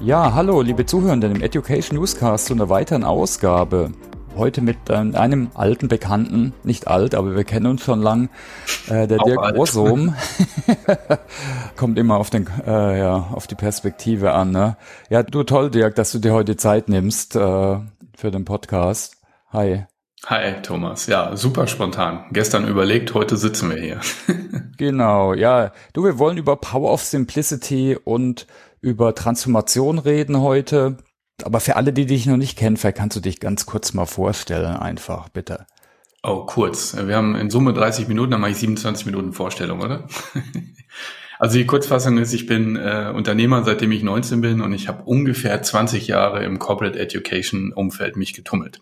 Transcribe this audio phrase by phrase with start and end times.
[0.00, 3.92] Ja, hallo, liebe Zuhörenden im Education Newscast zu einer weiteren Ausgabe.
[4.36, 8.28] Heute mit einem alten Bekannten, nicht alt, aber wir kennen uns schon lang,
[8.88, 9.56] äh, der Auch Dirk alt.
[9.56, 10.14] Ursom.
[11.76, 14.50] Kommt immer auf, den, äh, ja, auf die Perspektive an.
[14.50, 14.76] Ne?
[15.08, 19.16] Ja, du toll, Dirk, dass du dir heute Zeit nimmst äh, für den Podcast.
[19.52, 19.86] Hi.
[20.26, 22.24] Hi Thomas, ja, super spontan.
[22.32, 24.00] Gestern überlegt, heute sitzen wir hier.
[24.78, 25.72] Genau, ja.
[25.94, 28.46] Du, wir wollen über Power of Simplicity und
[28.80, 30.98] über Transformation reden heute.
[31.42, 34.06] Aber für alle, die dich noch nicht kennen, vielleicht kannst du dich ganz kurz mal
[34.06, 35.66] vorstellen, einfach, bitte.
[36.22, 36.96] Oh, kurz.
[36.96, 40.06] Wir haben in Summe 30 Minuten, dann mache ich 27 Minuten Vorstellung, oder?
[41.38, 45.02] Also die Kurzfassung ist, ich bin äh, Unternehmer, seitdem ich 19 bin und ich habe
[45.04, 48.80] ungefähr 20 Jahre im Corporate Education Umfeld mich getummelt.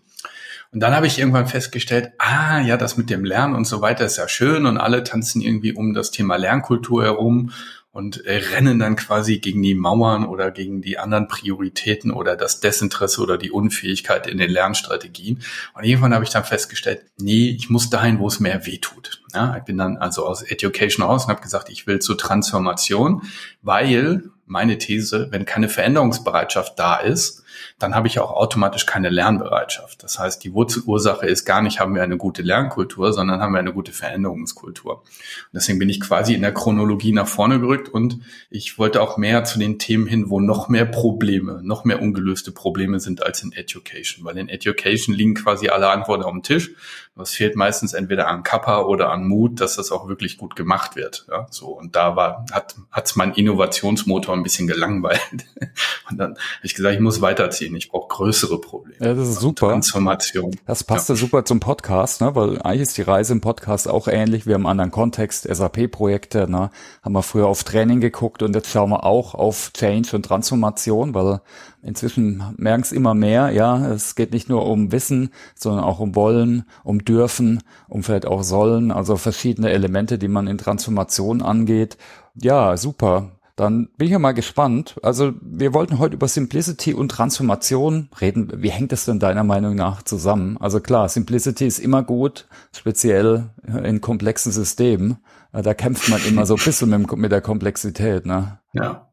[0.71, 4.05] Und dann habe ich irgendwann festgestellt, ah ja, das mit dem Lernen und so weiter
[4.05, 7.51] ist ja schön und alle tanzen irgendwie um das Thema Lernkultur herum
[7.95, 12.59] und äh, rennen dann quasi gegen die Mauern oder gegen die anderen Prioritäten oder das
[12.59, 15.41] Desinteresse oder die Unfähigkeit in den Lernstrategien.
[15.73, 19.23] Und irgendwann habe ich dann festgestellt, nee, ich muss dahin, wo es mehr weh tut.
[19.33, 23.21] Ja, ich bin dann also aus Education raus und habe gesagt, ich will zur Transformation,
[23.61, 27.44] weil meine These, wenn keine Veränderungsbereitschaft da ist,
[27.79, 30.03] dann habe ich auch automatisch keine Lernbereitschaft.
[30.03, 33.59] Das heißt, die Wurzelursache ist gar nicht, haben wir eine gute Lernkultur, sondern haben wir
[33.59, 34.95] eine gute Veränderungskultur.
[34.95, 39.17] Und deswegen bin ich quasi in der Chronologie nach vorne gerückt und ich wollte auch
[39.17, 43.43] mehr zu den Themen hin, wo noch mehr Probleme, noch mehr ungelöste Probleme sind als
[43.43, 44.25] in Education.
[44.25, 46.71] Weil in Education liegen quasi alle Antworten auf dem Tisch.
[47.17, 50.97] Es fehlt meistens entweder an Kappa oder an Mut, dass das auch wirklich gut gemacht
[50.97, 51.25] wird.
[51.29, 51.67] Ja, so.
[51.67, 55.45] Und da war, hat, hat's mein Innovationsmotor ein bisschen gelangweilt.
[56.09, 57.75] Und dann habe ich gesagt, ich muss weiterziehen.
[57.75, 58.97] Ich brauche größere Probleme.
[58.99, 59.69] Ja, das ist super.
[59.69, 60.51] Transformation.
[60.65, 61.15] Das passt ja.
[61.15, 62.35] super zum Podcast, ne?
[62.35, 64.45] weil eigentlich ist die Reise im Podcast auch ähnlich.
[64.45, 66.69] Wir haben einen anderen Kontext, SAP-Projekte, ne?
[67.03, 71.13] haben wir früher auf Training geguckt und jetzt schauen wir auch auf Change und Transformation,
[71.13, 71.41] weil
[71.81, 76.15] inzwischen merken es immer mehr, ja, es geht nicht nur um Wissen, sondern auch um
[76.15, 81.97] Wollen, um Dürfen, um vielleicht auch Sollen, also verschiedene Elemente, die man in Transformation angeht.
[82.35, 83.34] Ja, super.
[83.55, 84.95] Dann bin ich ja mal gespannt.
[85.01, 88.51] Also wir wollten heute über Simplicity und Transformation reden.
[88.55, 90.57] Wie hängt das denn deiner Meinung nach zusammen?
[90.59, 93.49] Also klar, Simplicity ist immer gut, speziell
[93.83, 95.17] in komplexen Systemen.
[95.53, 98.25] Da kämpft man immer so ein bisschen mit, mit der Komplexität.
[98.25, 98.59] Ne?
[98.73, 99.04] Ja.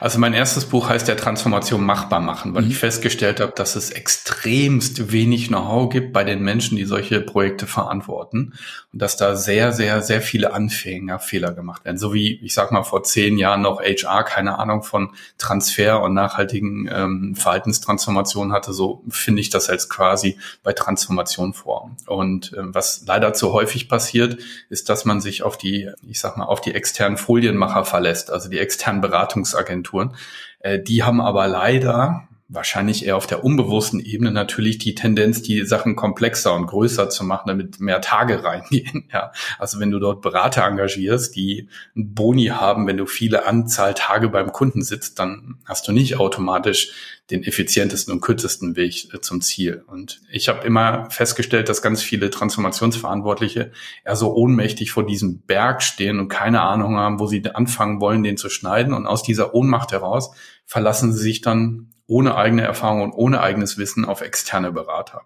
[0.00, 2.70] Also mein erstes Buch heißt der Transformation machbar machen, weil mhm.
[2.70, 7.66] ich festgestellt habe, dass es extremst wenig Know-how gibt bei den Menschen, die solche Projekte
[7.66, 8.54] verantworten
[8.92, 11.98] und dass da sehr, sehr, sehr viele Anfänger Fehler gemacht werden.
[11.98, 16.14] So wie, ich sag mal, vor zehn Jahren noch HR keine Ahnung von Transfer und
[16.14, 21.90] nachhaltigen ähm, Verhaltenstransformation hatte, so finde ich das jetzt quasi bei Transformation vor.
[22.06, 24.38] Und ähm, was leider zu häufig passiert,
[24.68, 28.48] ist, dass man sich auf die, ich sag mal, auf die externen Folienmacher verlässt, also
[28.48, 30.16] die externen Beratungs Agenturen.
[30.60, 35.64] Äh, die haben aber leider wahrscheinlich eher auf der unbewussten Ebene natürlich die Tendenz, die
[35.64, 39.08] Sachen komplexer und größer zu machen, damit mehr Tage reingehen.
[39.12, 43.94] Ja, also wenn du dort Berater engagierst, die einen Boni haben, wenn du viele Anzahl
[43.94, 46.92] Tage beim Kunden sitzt, dann hast du nicht automatisch
[47.30, 49.82] den effizientesten und kürzesten Weg äh, zum Ziel.
[49.86, 53.72] Und ich habe immer festgestellt, dass ganz viele Transformationsverantwortliche
[54.04, 58.22] eher so ohnmächtig vor diesem Berg stehen und keine Ahnung haben, wo sie anfangen wollen,
[58.22, 58.92] den zu schneiden.
[58.92, 60.32] Und aus dieser Ohnmacht heraus
[60.66, 65.22] verlassen sie sich dann ohne eigene Erfahrung und ohne eigenes Wissen auf externe Berater.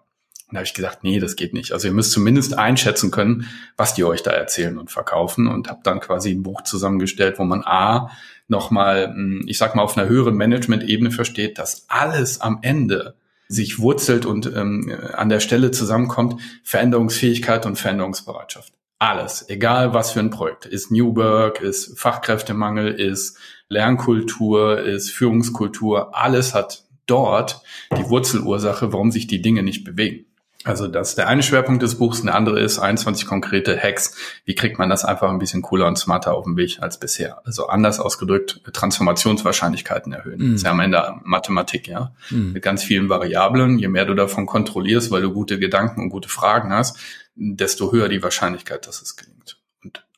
[0.47, 1.73] Und da habe ich gesagt, nee, das geht nicht.
[1.73, 3.47] Also ihr müsst zumindest einschätzen können,
[3.77, 7.43] was die euch da erzählen und verkaufen und habe dann quasi ein Buch zusammengestellt, wo
[7.43, 8.09] man A,
[8.47, 13.15] nochmal, ich sag mal, auf einer höheren Management-Ebene versteht, dass alles am Ende
[13.47, 18.73] sich wurzelt und ähm, an der Stelle zusammenkommt, Veränderungsfähigkeit und Veränderungsbereitschaft.
[18.99, 20.65] Alles, egal was für ein Projekt.
[20.65, 23.37] Ist New Work, ist Fachkräftemangel, ist
[23.69, 27.61] Lernkultur, ist Führungskultur, alles hat dort
[27.97, 30.25] die Wurzelursache, warum sich die Dinge nicht bewegen.
[30.65, 34.17] Also das ist der eine Schwerpunkt des Buchs, der andere ist 21 konkrete Hacks.
[34.43, 37.41] Wie kriegt man das einfach ein bisschen cooler und smarter auf den Weg als bisher?
[37.45, 40.39] Also anders ausgedrückt, Transformationswahrscheinlichkeiten erhöhen.
[40.39, 40.51] Mhm.
[40.51, 42.11] Das ist ja am Ende Mathematik, ja.
[42.29, 42.51] Mhm.
[42.51, 43.79] Mit ganz vielen Variablen.
[43.79, 46.97] Je mehr du davon kontrollierst, weil du gute Gedanken und gute Fragen hast,
[47.35, 49.28] desto höher die Wahrscheinlichkeit, dass es gelingt.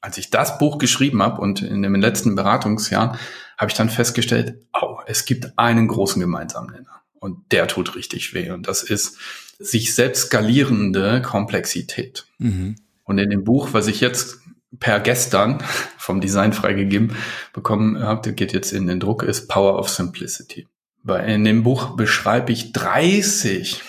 [0.01, 3.18] Als ich das Buch geschrieben habe und in dem letzten Beratungsjahr,
[3.57, 7.01] habe ich dann festgestellt, oh, es gibt einen großen gemeinsamen Nenner.
[7.19, 8.50] Und der tut richtig weh.
[8.50, 9.18] Und das ist
[9.59, 12.25] sich selbst skalierende Komplexität.
[12.39, 12.77] Mhm.
[13.03, 14.39] Und in dem Buch, was ich jetzt
[14.80, 15.63] per gestern
[15.98, 17.15] vom Design freigegeben
[17.53, 20.68] bekommen habe, geht jetzt in den Druck, ist Power of Simplicity.
[21.03, 23.83] Weil in dem Buch beschreibe ich 30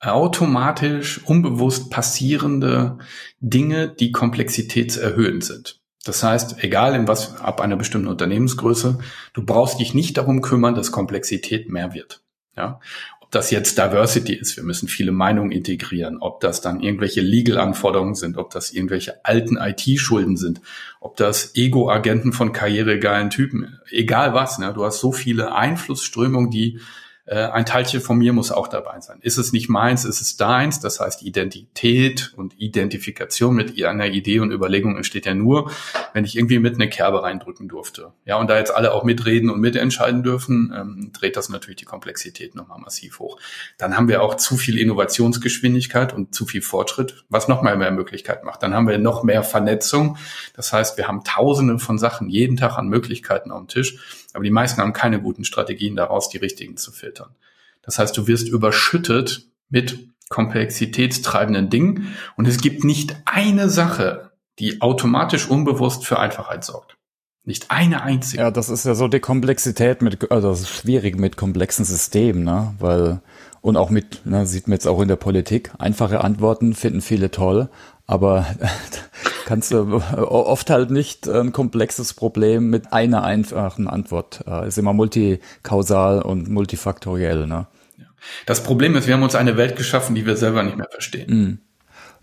[0.00, 2.98] automatisch, unbewusst passierende
[3.40, 5.80] Dinge, die komplexitätserhöhend sind.
[6.04, 8.98] Das heißt, egal in was, ab einer bestimmten Unternehmensgröße,
[9.34, 12.22] du brauchst dich nicht darum kümmern, dass Komplexität mehr wird.
[12.56, 12.80] Ja?
[13.20, 18.14] Ob das jetzt Diversity ist, wir müssen viele Meinungen integrieren, ob das dann irgendwelche Legal-Anforderungen
[18.14, 20.62] sind, ob das irgendwelche alten IT-Schulden sind,
[21.00, 24.72] ob das Ego-Agenten von karrieregeilen Typen, egal was, ne?
[24.72, 26.80] du hast so viele Einflussströmungen, die
[27.30, 29.18] äh, ein Teilchen von mir muss auch dabei sein.
[29.22, 30.80] Ist es nicht meins, ist es deins?
[30.80, 35.70] Das heißt, Identität und Identifikation mit einer Idee und Überlegung entsteht ja nur,
[36.12, 38.12] wenn ich irgendwie mit eine Kerbe reindrücken durfte.
[38.24, 41.84] Ja, und da jetzt alle auch mitreden und mitentscheiden dürfen, ähm, dreht das natürlich die
[41.84, 43.38] Komplexität nochmal massiv hoch.
[43.78, 48.44] Dann haben wir auch zu viel Innovationsgeschwindigkeit und zu viel Fortschritt, was nochmal mehr Möglichkeiten
[48.44, 48.64] macht.
[48.64, 50.16] Dann haben wir noch mehr Vernetzung.
[50.56, 54.44] Das heißt, wir haben tausende von Sachen jeden Tag an Möglichkeiten auf dem Tisch aber
[54.44, 57.34] die meisten haben keine guten Strategien daraus, die richtigen zu filtern.
[57.82, 64.80] Das heißt, du wirst überschüttet mit komplexitätstreibenden Dingen und es gibt nicht eine Sache, die
[64.80, 66.96] automatisch unbewusst für Einfachheit sorgt.
[67.44, 68.42] Nicht eine einzige.
[68.42, 72.44] Ja, das ist ja so die Komplexität mit, also das ist schwierig mit komplexen Systemen,
[72.44, 72.74] ne?
[72.78, 73.22] Weil,
[73.62, 77.30] und auch mit, ne, sieht man jetzt auch in der Politik, einfache Antworten finden viele
[77.30, 77.70] toll,
[78.10, 78.44] aber
[79.46, 84.44] kannst du oft halt nicht ein komplexes Problem mit einer einfachen Antwort.
[84.48, 87.68] Äh, ist immer multikausal und multifaktoriell, ne?
[88.46, 91.30] Das Problem ist, wir haben uns eine Welt geschaffen, die wir selber nicht mehr verstehen.
[91.30, 91.58] Mm.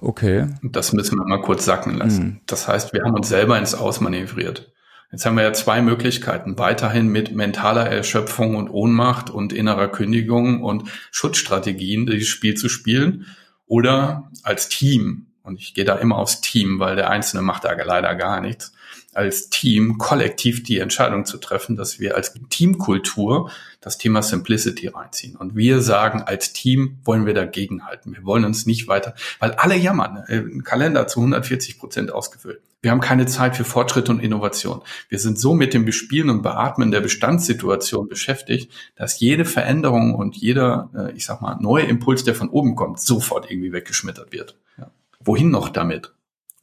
[0.06, 0.48] Okay.
[0.62, 2.24] Das müssen wir mal kurz sacken lassen.
[2.24, 2.42] Mm.
[2.46, 4.72] Das heißt, wir haben uns selber ins Ausmanövriert.
[5.12, 6.60] Jetzt haben wir ja zwei Möglichkeiten.
[6.60, 13.26] Weiterhin mit mentaler Erschöpfung und Ohnmacht und innerer Kündigung und Schutzstrategien dieses Spiel zu spielen
[13.66, 17.72] oder als Team und ich gehe da immer aufs Team, weil der Einzelne macht da
[17.72, 18.74] leider gar nichts,
[19.14, 23.50] als Team kollektiv die Entscheidung zu treffen, dass wir als Teamkultur
[23.82, 25.36] das Thema Simplicity reinziehen.
[25.36, 28.14] Und wir sagen, als Team wollen wir dagegenhalten.
[28.14, 32.62] Wir wollen uns nicht weiter, weil alle jammern, äh, ein Kalender zu 140 Prozent ausgefüllt.
[32.82, 34.82] Wir haben keine Zeit für Fortschritt und Innovation.
[35.10, 40.36] Wir sind so mit dem Bespielen und Beatmen der Bestandssituation beschäftigt, dass jede Veränderung und
[40.36, 44.58] jeder, äh, ich sag mal, neue Impuls, der von oben kommt, sofort irgendwie weggeschmettert wird.
[44.78, 44.92] Ja.
[45.28, 46.14] Wohin noch damit?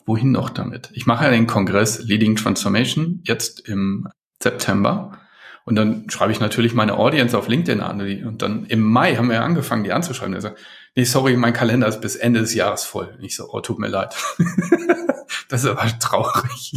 [0.07, 0.91] Wohin noch damit?
[0.95, 4.09] Ich mache ja den Kongress Leading Transformation jetzt im
[4.43, 5.19] September.
[5.67, 8.01] Und dann schreibe ich natürlich meine Audience auf LinkedIn an.
[8.01, 10.35] Und dann im Mai haben wir angefangen, die anzuschreiben.
[10.35, 10.59] Er sagt,
[10.95, 13.15] nee, sorry, mein Kalender ist bis Ende des Jahres voll.
[13.19, 14.15] Und ich so, oh, tut mir leid.
[15.51, 16.73] das ist aber traurig.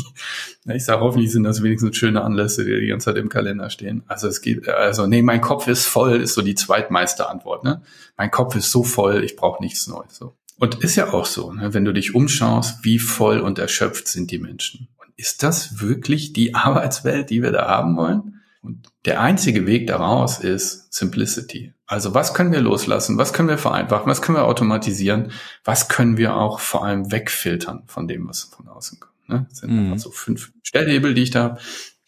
[0.65, 4.03] Ich sage, hoffentlich sind das wenigstens schöne Anlässe, die die ganze Zeit im Kalender stehen.
[4.07, 7.63] Also es geht, also nee, mein Kopf ist voll, ist so die zweitmeiste Antwort.
[7.63, 7.81] Ne?
[8.17, 10.17] Mein Kopf ist so voll, ich brauche nichts Neues.
[10.17, 10.35] So.
[10.59, 11.73] Und ist ja auch so, ne?
[11.73, 14.87] wenn du dich umschaust, wie voll und erschöpft sind die Menschen.
[14.97, 18.41] Und ist das wirklich die Arbeitswelt, die wir da haben wollen?
[18.61, 21.73] Und der einzige Weg daraus ist Simplicity.
[21.85, 23.17] Also was können wir loslassen?
[23.17, 24.09] Was können wir vereinfachen?
[24.09, 25.31] Was können wir automatisieren?
[25.63, 29.29] Was können wir auch vor allem wegfiltern von dem, was von außen kommt?
[29.29, 29.45] Ne?
[29.49, 29.93] Das sind mhm.
[29.93, 31.59] also fünf Stellhebel, die ich da habe.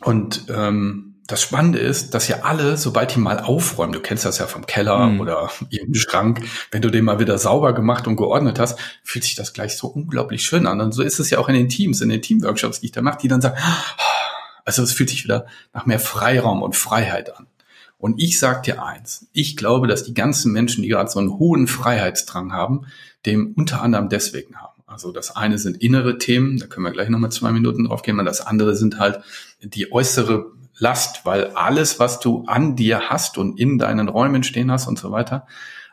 [0.02, 4.40] Und ähm, das Spannende ist, dass ja alle, sobald die mal aufräumen, du kennst das
[4.40, 5.22] ja vom Keller mhm.
[5.22, 6.42] oder im Schrank,
[6.72, 9.88] wenn du den mal wieder sauber gemacht und geordnet hast, fühlt sich das gleich so
[9.88, 10.82] unglaublich schön an.
[10.82, 13.04] Und so ist es ja auch in den Teams, in den Teamworkshops, die ich da
[13.04, 13.58] mache, die dann sagen,
[14.66, 17.46] also es fühlt sich wieder nach mehr Freiraum und Freiheit an.
[18.00, 21.38] Und ich sag dir eins, ich glaube, dass die ganzen Menschen, die gerade so einen
[21.38, 22.88] hohen Freiheitsdrang haben,
[23.28, 24.82] dem unter anderem deswegen haben.
[24.88, 28.18] Also das eine sind innere Themen, da können wir gleich nochmal zwei Minuten drauf gehen,
[28.18, 29.20] und das andere sind halt
[29.62, 34.72] die äußere Last, weil alles, was du an dir hast und in deinen Räumen stehen
[34.72, 35.46] hast und so weiter,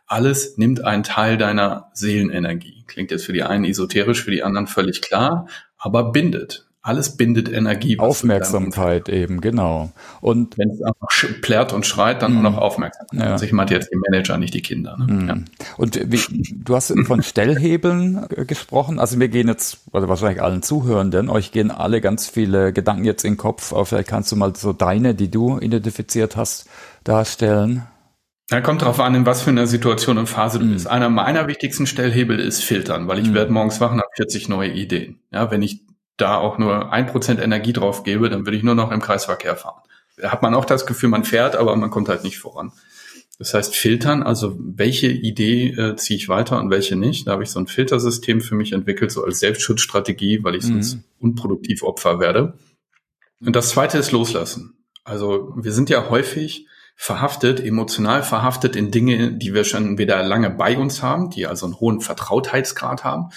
[0.06, 2.84] alles nimmt einen Teil deiner Seelenenergie.
[2.86, 7.52] Klingt jetzt für die einen esoterisch, für die anderen völlig klar, aber bindet alles bindet
[7.52, 7.98] Energie.
[7.98, 9.90] Aufmerksamkeit eben, genau.
[10.20, 11.08] Und wenn es einfach
[11.42, 12.42] plärt und schreit, dann mm.
[12.42, 13.18] noch Aufmerksamkeit.
[13.18, 13.32] Ja.
[13.32, 14.96] Also ich meinte jetzt die Manager, nicht die Kinder.
[14.96, 15.12] Ne?
[15.12, 15.28] Mm.
[15.28, 15.36] Ja.
[15.76, 16.20] Und wie,
[16.54, 19.00] du hast von Stellhebeln äh, gesprochen.
[19.00, 23.24] Also wir gehen jetzt, also wahrscheinlich allen Zuhörenden, euch gehen alle ganz viele Gedanken jetzt
[23.24, 23.72] in den Kopf.
[23.72, 26.68] Aber vielleicht kannst du mal so deine, die du identifiziert hast,
[27.02, 27.82] darstellen.
[28.52, 30.72] Ja, kommt darauf an, in was für einer Situation und Phase du mm.
[30.72, 30.86] bist.
[30.86, 35.18] Einer meiner wichtigsten Stellhebel ist filtern, weil ich werde morgens wachen, habe 40 neue Ideen.
[35.32, 35.80] Ja, wenn ich
[36.16, 39.56] da auch nur ein Prozent Energie drauf gebe, dann würde ich nur noch im Kreisverkehr
[39.56, 39.82] fahren.
[40.16, 42.72] Da hat man auch das Gefühl, man fährt, aber man kommt halt nicht voran.
[43.38, 47.26] Das heißt, filtern, also welche Idee äh, ziehe ich weiter und welche nicht.
[47.26, 50.82] Da habe ich so ein Filtersystem für mich entwickelt, so als Selbstschutzstrategie, weil ich mhm.
[50.82, 52.54] sonst unproduktiv Opfer werde.
[53.44, 54.78] Und das zweite ist loslassen.
[55.04, 60.48] Also wir sind ja häufig verhaftet, emotional verhaftet in Dinge, die wir schon wieder lange
[60.48, 63.28] bei uns haben, die also einen hohen Vertrautheitsgrad haben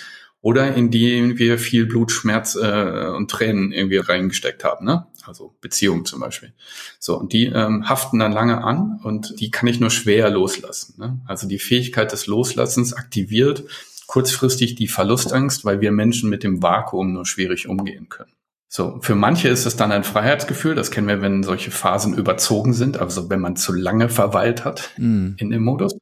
[0.42, 5.08] oder in die wir viel Blut, Schmerz äh, und Tränen irgendwie reingesteckt haben, ne?
[5.26, 6.54] Also Beziehungen zum Beispiel.
[6.98, 10.96] So, und die ähm, haften dann lange an und die kann ich nur schwer loslassen.
[10.98, 11.20] Ne?
[11.28, 13.66] Also die Fähigkeit des Loslassens aktiviert
[14.08, 18.32] kurzfristig die Verlustangst, weil wir Menschen mit dem Vakuum nur schwierig umgehen können.
[18.68, 22.74] So, für manche ist es dann ein Freiheitsgefühl, das kennen wir, wenn solche Phasen überzogen
[22.74, 25.34] sind, also wenn man zu lange verweilt hat mm.
[25.38, 25.96] in dem Modus.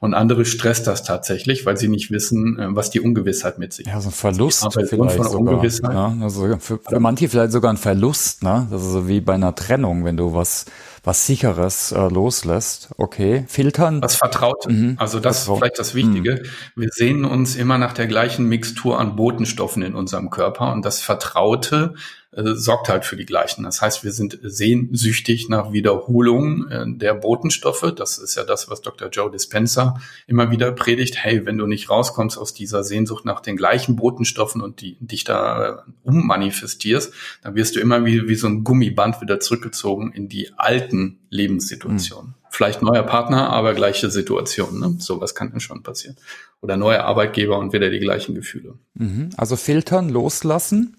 [0.00, 3.86] Und andere stresst das tatsächlich, weil sie nicht wissen, äh, was die Ungewissheit mit sich.
[3.86, 5.54] Ja, so ein Verlust vielleicht von sogar.
[5.54, 5.92] Ungewissheit.
[5.92, 8.66] Ja, also für, für manche vielleicht sogar ein Verlust, ne?
[8.70, 10.66] Das ist so wie bei einer Trennung, wenn du was
[11.04, 12.90] was sicheres äh, loslässt.
[12.96, 14.02] Okay, filtern.
[14.02, 14.66] Was vertraut.
[14.66, 14.96] Mhm.
[14.98, 16.42] Also das ist vielleicht das Wichtige.
[16.74, 16.80] Mhm.
[16.80, 21.02] Wir sehen uns immer nach der gleichen Mixtur an Botenstoffen in unserem Körper und das
[21.02, 21.94] Vertraute
[22.36, 23.64] äh, sorgt halt für die gleichen.
[23.64, 27.92] Das heißt, wir sind sehnsüchtig nach Wiederholung äh, der Botenstoffe.
[27.96, 29.08] Das ist ja das, was Dr.
[29.08, 31.16] Joe Dispenza immer wieder predigt.
[31.16, 35.24] Hey, wenn du nicht rauskommst aus dieser Sehnsucht nach den gleichen Botenstoffen und die, dich
[35.24, 37.12] da äh, ummanifestierst,
[37.42, 42.30] dann wirst du immer wie, wie so ein Gummiband wieder zurückgezogen in die alten Lebenssituationen.
[42.30, 42.34] Mhm.
[42.50, 44.78] Vielleicht neuer Partner, aber gleiche Situation.
[44.78, 44.96] Ne?
[44.98, 46.16] Sowas kann dann schon passieren.
[46.60, 48.74] Oder neue Arbeitgeber und wieder die gleichen Gefühle.
[48.94, 49.30] Mhm.
[49.36, 50.96] Also filtern, loslassen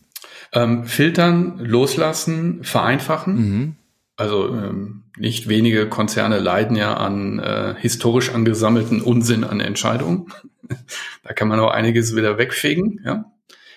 [0.55, 3.35] ähm, filtern, loslassen, vereinfachen.
[3.35, 3.75] Mhm.
[4.17, 10.27] Also ähm, nicht wenige Konzerne leiden ja an äh, historisch angesammelten Unsinn an Entscheidungen.
[11.23, 13.01] da kann man auch einiges wieder wegfegen.
[13.05, 13.25] Ja?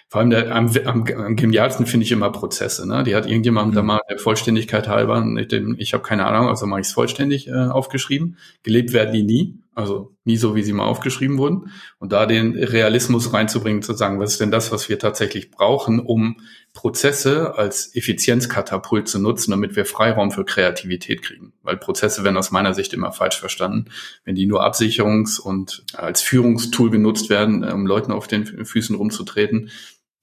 [0.08, 2.88] Vor allem der, am, am, am genialsten finde ich immer Prozesse.
[2.88, 3.02] Ne?
[3.02, 3.76] Die hat irgendjemand mhm.
[3.76, 7.48] da mal der Vollständigkeit halber, ich, ich habe keine Ahnung, also mache ich es vollständig
[7.48, 8.38] äh, aufgeschrieben.
[8.62, 9.58] Gelebt werden die nie.
[9.78, 11.70] Also nie so, wie sie mal aufgeschrieben wurden.
[12.00, 16.00] Und da den Realismus reinzubringen, zu sagen, was ist denn das, was wir tatsächlich brauchen,
[16.00, 16.40] um
[16.72, 21.52] Prozesse als Effizienzkatapult zu nutzen, damit wir Freiraum für Kreativität kriegen.
[21.62, 23.84] Weil Prozesse werden aus meiner Sicht immer falsch verstanden.
[24.24, 29.70] Wenn die nur Absicherungs- und als Führungstool genutzt werden, um Leuten auf den Füßen rumzutreten,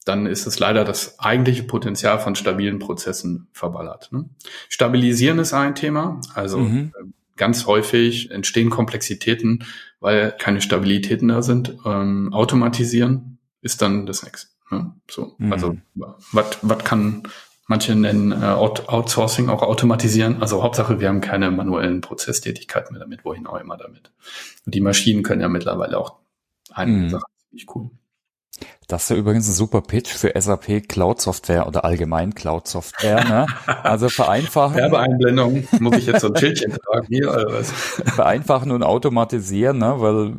[0.04, 4.12] dann ist es leider das eigentliche Potenzial von stabilen Prozessen verballert.
[4.12, 4.26] Ne?
[4.68, 6.20] Stabilisieren ist ein Thema.
[6.34, 6.92] Also mhm
[7.38, 9.66] ganz häufig entstehen Komplexitäten,
[10.00, 11.78] weil keine Stabilitäten da sind.
[11.86, 14.50] Ähm, automatisieren ist dann das nächste.
[14.72, 14.94] Ne?
[15.10, 15.52] So, mhm.
[15.52, 15.78] also
[16.32, 17.24] was was kann
[17.68, 20.42] manche nennen äh, Outsourcing auch automatisieren.
[20.42, 24.12] Also Hauptsache, wir haben keine manuellen Prozesstätigkeiten mehr damit, wohin auch immer damit.
[24.66, 26.18] Und die Maschinen können ja mittlerweile auch
[26.72, 27.10] einige mhm.
[27.10, 27.90] Sachen ziemlich cool.
[28.88, 33.24] Das ist ja übrigens ein super Pitch für SAP Cloud Software oder allgemein Cloud Software.
[33.24, 33.46] Ne?
[33.84, 34.76] Also vereinfachen.
[34.76, 35.68] Werbeeinblendung.
[35.80, 37.72] Muss ich jetzt so ein Schildchen tragen hier oder was?
[37.72, 39.96] Vereinfachen und automatisieren, ne?
[39.98, 40.34] weil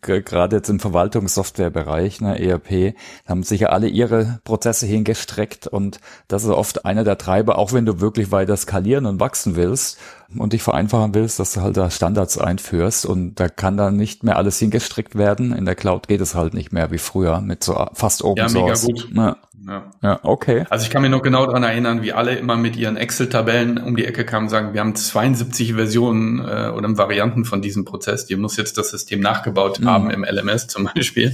[0.00, 2.94] gerade jetzt im Verwaltungssoftwarebereich, ne, ERP,
[3.26, 7.86] haben sicher alle ihre Prozesse hingestreckt und das ist oft einer der Treiber, auch wenn
[7.86, 9.98] du wirklich weiter skalieren und wachsen willst
[10.36, 14.24] und dich vereinfachen willst, dass du halt da Standards einführst und da kann dann nicht
[14.24, 15.54] mehr alles hingestreckt werden.
[15.54, 18.48] In der Cloud geht es halt nicht mehr wie früher mit so fast Open ja,
[18.48, 18.86] Source.
[18.86, 19.08] Mega gut.
[19.14, 19.36] Ja.
[19.66, 19.90] Ja.
[20.02, 20.66] ja, okay.
[20.68, 23.96] Also ich kann mich noch genau daran erinnern, wie alle immer mit ihren Excel-Tabellen um
[23.96, 28.26] die Ecke kamen und sagen, wir haben 72 Versionen äh, oder Varianten von diesem Prozess.
[28.26, 29.88] Die muss jetzt das System nachgebaut mhm.
[29.88, 31.30] haben im LMS zum Beispiel.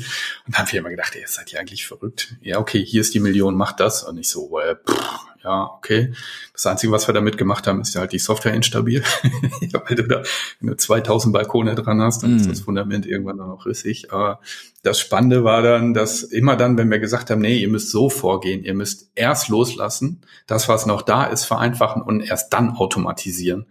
[0.46, 2.36] Und da haben wir immer gedacht, ihr seid ja eigentlich verrückt.
[2.40, 4.04] Ja, okay, hier ist die Million, macht das.
[4.04, 6.12] Und ich so, äh, pff, ja, okay.
[6.52, 9.02] Das Einzige, was wir damit gemacht haben, ist ja halt die Software instabil.
[9.72, 10.22] Weil du da,
[10.60, 12.36] wenn du 2000 Balkone dran hast, dann mm.
[12.36, 14.12] ist das Fundament irgendwann dann auch rissig.
[14.12, 14.40] Aber
[14.82, 18.10] das Spannende war dann, dass immer dann, wenn wir gesagt haben, nee, ihr müsst so
[18.10, 23.66] vorgehen, ihr müsst erst loslassen, das, was noch da ist, vereinfachen und erst dann automatisieren.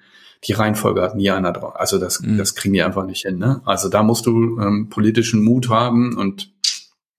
[0.46, 1.76] Die Reihenfolge hat nie einer drauf.
[1.76, 2.38] Also das, mm.
[2.38, 3.38] das kriegen die einfach nicht hin.
[3.38, 3.62] Ne?
[3.66, 6.52] Also da musst du ähm, politischen Mut haben und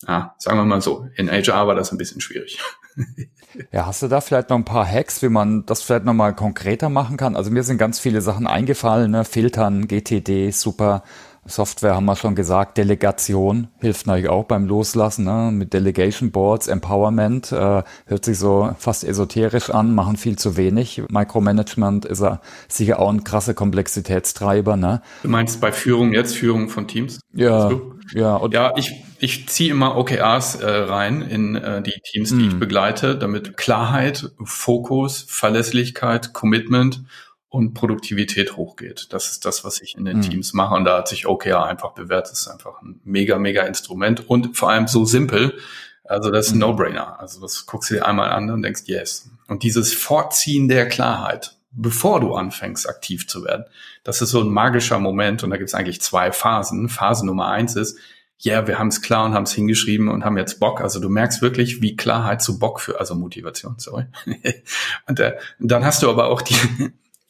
[0.09, 2.59] ja, sagen wir mal so, in HR war das ein bisschen schwierig.
[3.73, 6.35] Ja, hast du da vielleicht noch ein paar Hacks, wie man das vielleicht noch mal
[6.35, 7.35] konkreter machen kann?
[7.37, 9.25] Also mir sind ganz viele Sachen eingefallen, ne?
[9.25, 11.02] Filtern, GTD, super.
[11.47, 15.50] Software haben wir schon gesagt, Delegation hilft natürlich auch beim Loslassen, ne?
[15.52, 21.02] mit Delegation Boards, Empowerment, äh, hört sich so fast esoterisch an, machen viel zu wenig.
[21.09, 24.76] Micromanagement ist ja sicher auch ein krasser Komplexitätstreiber.
[24.76, 25.02] Ne?
[25.23, 27.20] Du meinst bei Führung jetzt, Führung von Teams?
[27.32, 27.70] Ja,
[28.12, 28.40] ja.
[28.50, 32.49] Ja, ich, ich ziehe immer OKRs äh, rein in äh, die Teams, die mm.
[32.49, 32.59] ich mhm.
[32.61, 37.02] begleite, damit Klarheit, Fokus, Verlässlichkeit, Commitment
[37.50, 39.09] und Produktivität hochgeht.
[39.11, 40.23] Das ist das, was ich in den mhm.
[40.23, 40.76] Teams mache.
[40.76, 42.30] Und da hat sich OKR einfach bewährt.
[42.30, 45.59] Das ist einfach ein mega, mega Instrument und vor allem so simpel.
[46.04, 46.61] Also das ist ein mhm.
[46.61, 47.19] No-Brainer.
[47.19, 49.28] Also das guckst du dir einmal an und denkst, yes.
[49.49, 53.64] Und dieses Vorziehen der Klarheit, bevor du anfängst, aktiv zu werden,
[54.04, 55.42] das ist so ein magischer Moment.
[55.42, 56.88] Und da gibt es eigentlich zwei Phasen.
[56.88, 57.99] Phase Nummer eins ist,
[58.38, 60.80] ja, yeah, wir haben es klar und haben es hingeschrieben und haben jetzt Bock.
[60.80, 64.07] Also du merkst wirklich, wie Klarheit zu Bock für, also Motivation, sorry.
[65.09, 66.57] und äh, dann hast du aber auch die,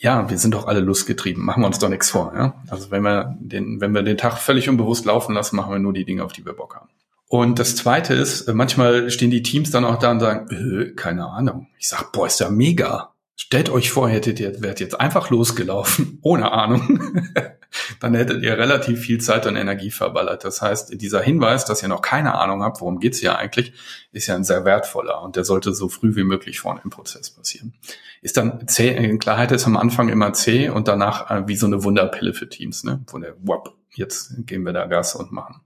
[0.01, 2.33] ja, wir sind doch alle lustgetrieben, machen wir uns doch nichts vor.
[2.35, 2.55] Ja?
[2.69, 5.93] Also wenn wir, den, wenn wir den Tag völlig unbewusst laufen lassen, machen wir nur
[5.93, 6.89] die Dinge, auf die wir Bock haben.
[7.29, 10.95] Und das Zweite ist, äh, manchmal stehen die Teams dann auch da und sagen, äh,
[10.95, 11.69] keine Ahnung.
[11.79, 13.15] Ich sag, boah, ist ja mega.
[13.37, 17.23] Stellt euch vor, hättet ihr wärt jetzt einfach losgelaufen, ohne Ahnung.
[18.01, 20.45] dann hättet ihr relativ viel Zeit und Energie verballert.
[20.45, 23.75] Das heißt, dieser Hinweis, dass ihr noch keine Ahnung habt, worum geht's hier eigentlich,
[24.13, 27.31] ist ja ein sehr wertvoller und der sollte so früh wie möglich vorne im Prozess
[27.31, 27.75] passieren.
[28.23, 31.83] Ist dann zäh, Klarheit ist am Anfang immer zäh und danach äh, wie so eine
[31.85, 33.03] Wunderpille für Teams, ne?
[33.09, 35.63] Wo der, wop, jetzt geben wir da Gas und machen.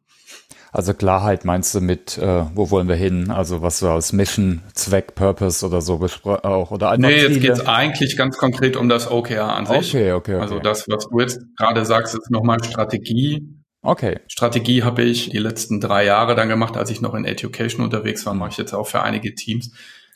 [0.75, 3.31] Also Klarheit meinst du mit, äh, wo wollen wir hin?
[3.31, 7.67] Also was wir als Mission, Zweck, Purpose oder so auch oder Nee, jetzt geht es
[7.67, 9.95] eigentlich ganz konkret um das OKR an sich.
[9.95, 10.43] Okay, okay, okay.
[10.43, 13.47] Also das, was du jetzt gerade sagst, ist nochmal Strategie.
[13.83, 14.19] Okay.
[14.27, 18.27] Strategie habe ich die letzten drei Jahre dann gemacht, als ich noch in Education unterwegs
[18.27, 19.71] war, mache ich jetzt auch für einige Teams.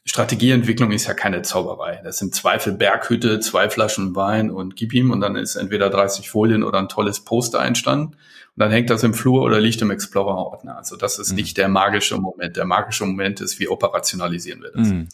[0.08, 2.00] Strategieentwicklung ist ja keine Zauberei.
[2.02, 6.30] Das sind Zweifel Berghütte, zwei Flaschen Wein und gib ihm und dann ist entweder 30
[6.30, 8.14] Folien oder ein tolles Poster entstanden.
[8.14, 10.78] Und dann hängt das im Flur oder liegt im Explorer-Ordner.
[10.78, 11.36] Also das ist mhm.
[11.36, 12.56] nicht der magische Moment.
[12.56, 14.88] Der magische Moment ist, wie operationalisieren wir das?
[14.88, 15.10] Mhm.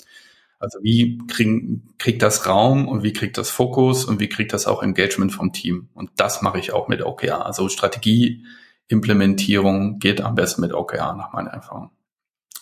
[0.60, 4.68] Also wie kriegen, kriegt das Raum und wie kriegt das Fokus und wie kriegt das
[4.68, 5.88] auch Engagement vom Team?
[5.94, 7.44] Und das mache ich auch mit OKR.
[7.44, 11.90] Also Strategieimplementierung geht am besten mit OKR nach meiner Erfahrung.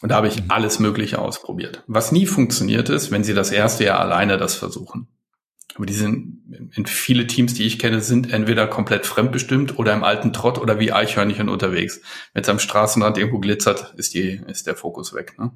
[0.03, 1.85] Und da habe ich alles Mögliche ausprobiert.
[1.87, 5.07] Was nie funktioniert ist, wenn Sie das erste Jahr alleine das versuchen.
[5.75, 10.05] Aber die sind, in viele Teams, die ich kenne, sind entweder komplett fremdbestimmt oder im
[10.05, 12.01] alten Trott oder wie Eichhörnchen unterwegs.
[12.35, 15.53] Wenn es am Straßenrand irgendwo glitzert, ist die, ist der Fokus weg, ne?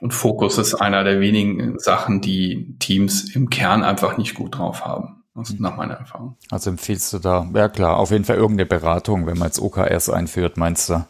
[0.00, 4.84] Und Fokus ist einer der wenigen Sachen, die Teams im Kern einfach nicht gut drauf
[4.84, 5.24] haben.
[5.34, 6.36] Das ist nach meiner Erfahrung.
[6.50, 10.08] Also empfiehlst du da, ja klar, auf jeden Fall irgendeine Beratung, wenn man jetzt OKRs
[10.08, 11.04] einführt, meinst du?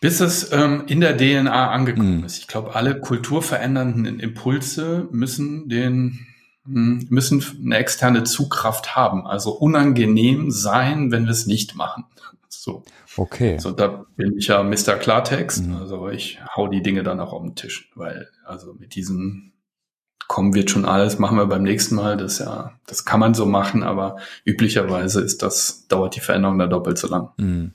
[0.00, 2.24] Bis es ähm, in der DNA angekommen mhm.
[2.24, 2.38] ist.
[2.38, 6.26] Ich glaube, alle kulturverändernden Impulse müssen den
[6.64, 12.04] hm, müssen eine externe Zugkraft haben, also unangenehm sein, wenn wir es nicht machen.
[12.48, 12.84] So.
[13.16, 13.58] Okay.
[13.58, 14.94] So, da bin ich ja Mr.
[14.96, 15.66] Klartext.
[15.66, 15.76] Mhm.
[15.76, 19.52] Also ich hau die Dinge dann auch auf den Tisch, weil also mit diesem
[20.28, 22.16] kommen wird schon alles, machen wir beim nächsten Mal.
[22.16, 26.66] Das ja, das kann man so machen, aber üblicherweise ist das, dauert die Veränderung da
[26.68, 27.30] doppelt so lang.
[27.36, 27.72] Mhm.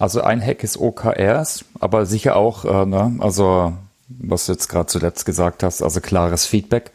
[0.00, 3.74] Also ein Hack ist OKRs, aber sicher auch, äh, ne, also
[4.08, 6.90] was du jetzt gerade zuletzt gesagt hast, also klares Feedback.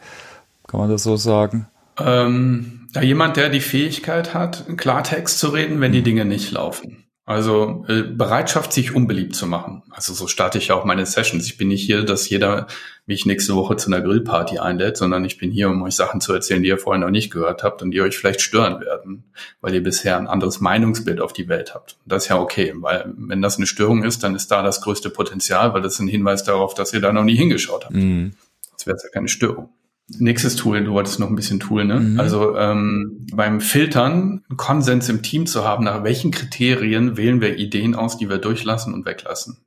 [0.66, 1.68] Kann man das so sagen?
[2.00, 7.04] Ähm, ja, jemand, der die Fähigkeit hat, Klartext zu reden, wenn die Dinge nicht laufen.
[7.24, 9.84] Also äh, Bereitschaft, sich unbeliebt zu machen.
[9.90, 11.46] Also so starte ich auch meine Sessions.
[11.46, 12.66] Ich bin nicht hier, dass jeder
[13.06, 16.32] mich nächste Woche zu einer Grillparty einlädt, sondern ich bin hier, um euch Sachen zu
[16.32, 19.24] erzählen, die ihr vorher noch nicht gehört habt und die euch vielleicht stören werden,
[19.60, 21.96] weil ihr bisher ein anderes Meinungsbild auf die Welt habt.
[22.04, 24.80] Und das ist ja okay, weil wenn das eine Störung ist, dann ist da das
[24.80, 27.94] größte Potenzial, weil das ist ein Hinweis darauf, dass ihr da noch nie hingeschaut habt.
[27.94, 28.32] Mhm.
[28.72, 29.68] Das wäre ja keine Störung.
[30.08, 31.98] Nächstes Tool, du wolltest noch ein bisschen Tool, ne?
[31.98, 32.20] Mhm.
[32.20, 37.94] Also ähm, beim Filtern Konsens im Team zu haben, nach welchen Kriterien wählen wir Ideen
[37.94, 39.58] aus, die wir durchlassen und weglassen.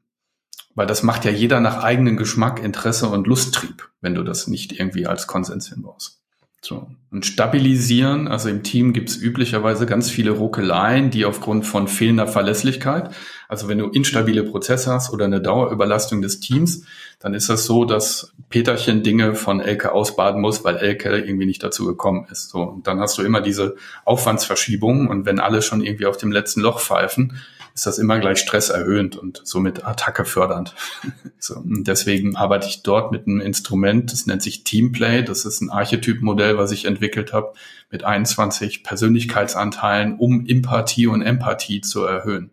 [0.75, 4.79] Weil das macht ja jeder nach eigenem Geschmack, Interesse und Lusttrieb, wenn du das nicht
[4.79, 6.19] irgendwie als Konsens hinbaust.
[6.61, 6.87] So.
[7.11, 12.27] Und stabilisieren, also im Team gibt es üblicherweise ganz viele Ruckeleien, die aufgrund von fehlender
[12.27, 13.11] Verlässlichkeit,
[13.47, 16.83] also wenn du instabile Prozesse hast oder eine Dauerüberlastung des Teams,
[17.19, 21.63] dann ist das so, dass Peterchen Dinge von Elke ausbaden muss, weil Elke irgendwie nicht
[21.63, 22.49] dazu gekommen ist.
[22.49, 22.61] So.
[22.61, 26.61] Und dann hast du immer diese Aufwandsverschiebungen und wenn alle schon irgendwie auf dem letzten
[26.61, 27.39] Loch pfeifen,
[27.73, 30.75] ist das immer gleich stresserhöhend und somit Attacke fördernd.
[31.39, 35.23] so, deswegen arbeite ich dort mit einem Instrument, das nennt sich Teamplay.
[35.23, 37.53] Das ist ein Archetypmodell, was ich entwickelt habe,
[37.89, 42.51] mit 21 Persönlichkeitsanteilen, um Empathie und Empathie zu erhöhen.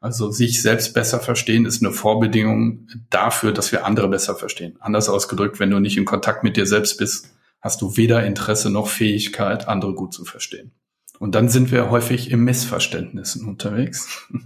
[0.00, 4.76] Also sich selbst besser verstehen ist eine Vorbedingung dafür, dass wir andere besser verstehen.
[4.78, 8.70] Anders ausgedrückt, wenn du nicht in Kontakt mit dir selbst bist, hast du weder Interesse
[8.70, 10.70] noch Fähigkeit, andere gut zu verstehen.
[11.18, 14.28] Und dann sind wir häufig im Missverständnissen unterwegs.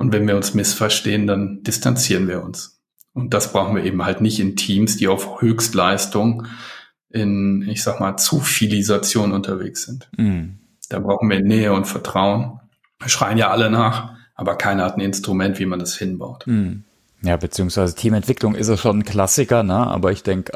[0.00, 2.80] Und wenn wir uns missverstehen, dann distanzieren wir uns.
[3.12, 6.46] Und das brauchen wir eben halt nicht in Teams, die auf Höchstleistung
[7.10, 10.08] in, ich sag mal, Zufilisation unterwegs sind.
[10.16, 10.58] Mhm.
[10.88, 12.60] Da brauchen wir Nähe und Vertrauen.
[12.98, 16.46] Wir schreien ja alle nach, aber keiner hat ein Instrument, wie man das hinbaut.
[16.46, 16.84] Mhm.
[17.20, 19.86] Ja, beziehungsweise Teamentwicklung ist ja schon ein Klassiker, ne?
[19.86, 20.52] aber ich denke,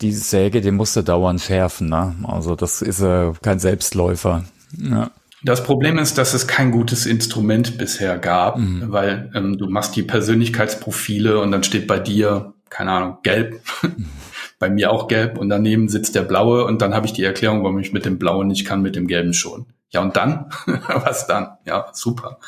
[0.00, 1.90] die Säge, die musste dauernd schärfen.
[1.90, 2.16] Ne?
[2.24, 4.46] Also das ist äh, kein Selbstläufer.
[4.76, 5.12] Ja.
[5.42, 8.92] Das Problem ist, dass es kein gutes Instrument bisher gab, mhm.
[8.92, 13.60] weil ähm, du machst die Persönlichkeitsprofile und dann steht bei dir, keine Ahnung, gelb,
[14.58, 17.62] bei mir auch gelb und daneben sitzt der blaue und dann habe ich die Erklärung,
[17.62, 19.66] warum ich mit dem blauen nicht kann, mit dem gelben schon.
[19.90, 20.50] Ja, und dann?
[20.66, 21.56] Was dann?
[21.64, 22.38] Ja, super.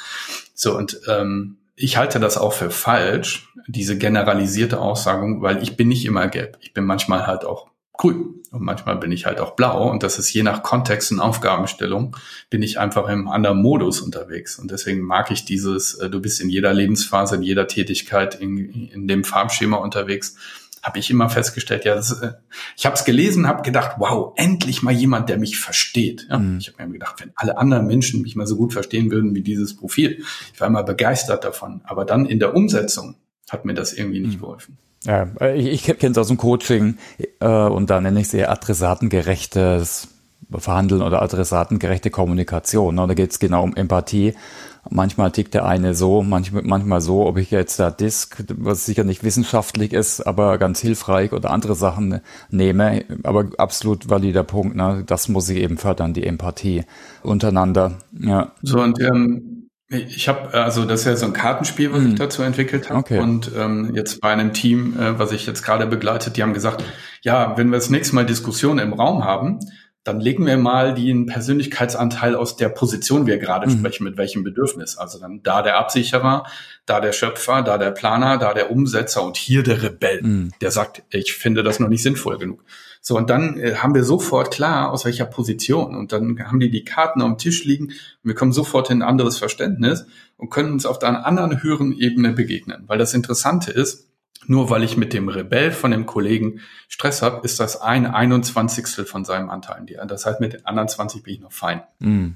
[0.55, 5.89] So, und ähm, ich halte das auch für falsch, diese generalisierte Aussagung, weil ich bin
[5.89, 6.59] nicht immer gelb.
[6.61, 8.43] Ich bin manchmal halt auch grün.
[8.51, 9.91] Und manchmal bin ich halt auch blau.
[9.91, 12.17] Und das ist je nach Kontext und Aufgabenstellung,
[12.51, 14.59] bin ich einfach im anderen Modus unterwegs.
[14.59, 18.89] Und deswegen mag ich dieses, äh, du bist in jeder Lebensphase, in jeder Tätigkeit in,
[18.89, 20.37] in dem Farbschema unterwegs.
[20.83, 22.33] habe ich immer festgestellt, ja, das, äh,
[22.77, 26.27] ich habe es gelesen, habe gedacht, wow, endlich mal jemand, der mich versteht.
[26.29, 26.39] Ja?
[26.39, 26.59] Mhm.
[26.59, 29.43] Ich habe mir gedacht, wenn alle anderen Menschen mich mal so gut verstehen würden wie
[29.43, 31.83] dieses Profil, ich war immer begeistert davon.
[31.85, 33.17] Aber dann in der Umsetzung
[33.49, 34.41] hat mir das irgendwie nicht mhm.
[34.41, 34.79] geholfen.
[35.05, 36.97] Ja, ich, ich kenne es aus dem Coaching
[37.41, 40.09] äh, und da nenne ich es eher adressatengerechtes
[40.51, 42.95] Verhandeln oder adressatengerechte Kommunikation.
[42.95, 43.07] Ne?
[43.07, 44.35] Da geht es genau um Empathie.
[44.91, 49.05] Manchmal tickt der eine so, manchmal, manchmal so, ob ich jetzt da Disk, was sicher
[49.05, 53.05] nicht wissenschaftlich ist, aber ganz hilfreich oder andere Sachen nehme.
[53.23, 55.05] Aber absolut valider Punkt, ne?
[55.07, 56.85] das muss ich eben fördern, die Empathie
[57.23, 57.99] untereinander.
[58.19, 58.53] Ja.
[58.63, 59.62] So, und ähm,
[59.93, 62.05] ich habe, also das ist ja so ein Kartenspiel, was mm.
[62.05, 62.17] ich hm.
[62.17, 63.01] dazu entwickelt habe.
[63.01, 63.19] Okay.
[63.19, 66.83] Und ähm, jetzt bei einem Team, äh, was ich jetzt gerade begleitet, die haben gesagt,
[67.23, 69.61] ja, wenn wir das nächste Mal Diskussionen im Raum haben,
[70.05, 73.79] dann legen wir mal den Persönlichkeitsanteil aus der Position, wir gerade mhm.
[73.79, 74.99] sprechen, mit welchem Bedürfnis.
[74.99, 76.45] Also dann da der Absicherer,
[76.87, 80.53] da der Schöpfer, da der Planer, da der Umsetzer und hier der Rebell, mhm.
[80.61, 82.65] der sagt, ich finde das noch nicht sinnvoll genug.
[83.05, 85.97] So, und dann äh, haben wir sofort klar, aus welcher Position.
[85.97, 89.03] Und dann haben die die Karten auf dem Tisch liegen und wir kommen sofort in
[89.03, 92.85] ein anderes Verständnis und können uns auf einer anderen höheren Ebene begegnen.
[92.87, 94.09] Weil das Interessante ist,
[94.47, 99.09] nur weil ich mit dem Rebell von dem Kollegen Stress habe, ist das ein 21.
[99.09, 99.85] von seinem Anteil.
[100.07, 101.83] Das heißt, mit den anderen 20 bin ich noch fein.
[101.99, 102.35] Mm.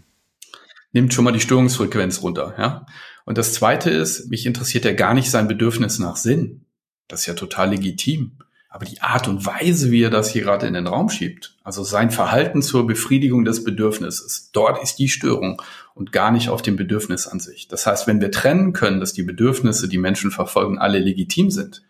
[0.93, 2.87] Nimmt schon mal die Störungsfrequenz runter, ja.
[3.25, 6.65] Und das zweite ist, mich interessiert ja gar nicht sein Bedürfnis nach Sinn.
[7.07, 8.33] Das ist ja total legitim.
[8.77, 11.83] Aber die Art und Weise, wie er das hier gerade in den Raum schiebt, also
[11.83, 15.63] sein Verhalten zur Befriedigung des Bedürfnisses, dort ist die Störung
[15.95, 17.69] und gar nicht auf dem Bedürfnis an sich.
[17.69, 21.85] Das heißt, wenn wir trennen können, dass die Bedürfnisse, die Menschen verfolgen, alle legitim sind,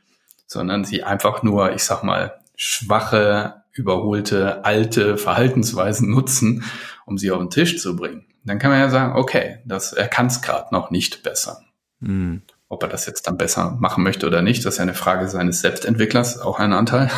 [0.46, 6.62] sondern sie einfach nur, ich sag mal, schwache, überholte, alte Verhaltensweisen nutzen,
[7.04, 8.26] um sie auf den Tisch zu bringen.
[8.44, 11.62] Dann kann man ja sagen, okay, das, er kann es gerade noch nicht besser.
[11.98, 12.42] Mhm.
[12.68, 15.28] Ob er das jetzt dann besser machen möchte oder nicht, das ist ja eine Frage
[15.28, 17.10] seines Selbstentwicklers, auch ein Anteil.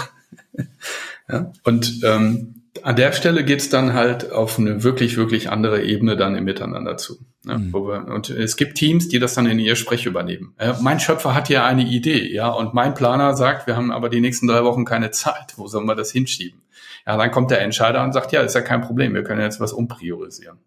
[1.29, 1.53] ja.
[1.65, 6.35] Und ähm, an der Stelle geht's dann halt auf eine wirklich, wirklich andere Ebene dann
[6.35, 7.19] im Miteinander zu.
[7.45, 7.59] Ne?
[7.59, 7.73] Mhm.
[7.73, 10.55] Wir, und es gibt Teams, die das dann in ihr Sprech übernehmen.
[10.59, 14.09] Äh, mein Schöpfer hat ja eine Idee, ja, und mein Planer sagt, wir haben aber
[14.09, 15.55] die nächsten drei Wochen keine Zeit.
[15.57, 16.63] Wo sollen wir das hinschieben?
[17.07, 19.61] Ja, dann kommt der Entscheider und sagt, ja, ist ja kein Problem, wir können jetzt
[19.61, 20.59] was umpriorisieren.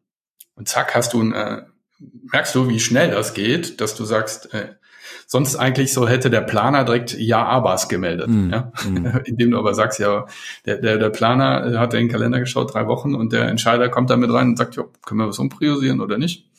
[0.55, 1.61] Und zack, hast du ein, äh,
[2.31, 4.69] merkst du, wie schnell das geht, dass du sagst, äh,
[5.27, 8.27] sonst eigentlich so hätte der Planer direkt Ja, Abas gemeldet.
[8.29, 8.71] Mm, ja?
[8.89, 9.21] Mm.
[9.25, 10.25] Indem du aber sagst, ja,
[10.65, 14.09] der, der, der Planer hat in den Kalender geschaut, drei Wochen, und der Entscheider kommt
[14.09, 16.49] da mit rein und sagt, ja, können wir was umpriorisieren oder nicht?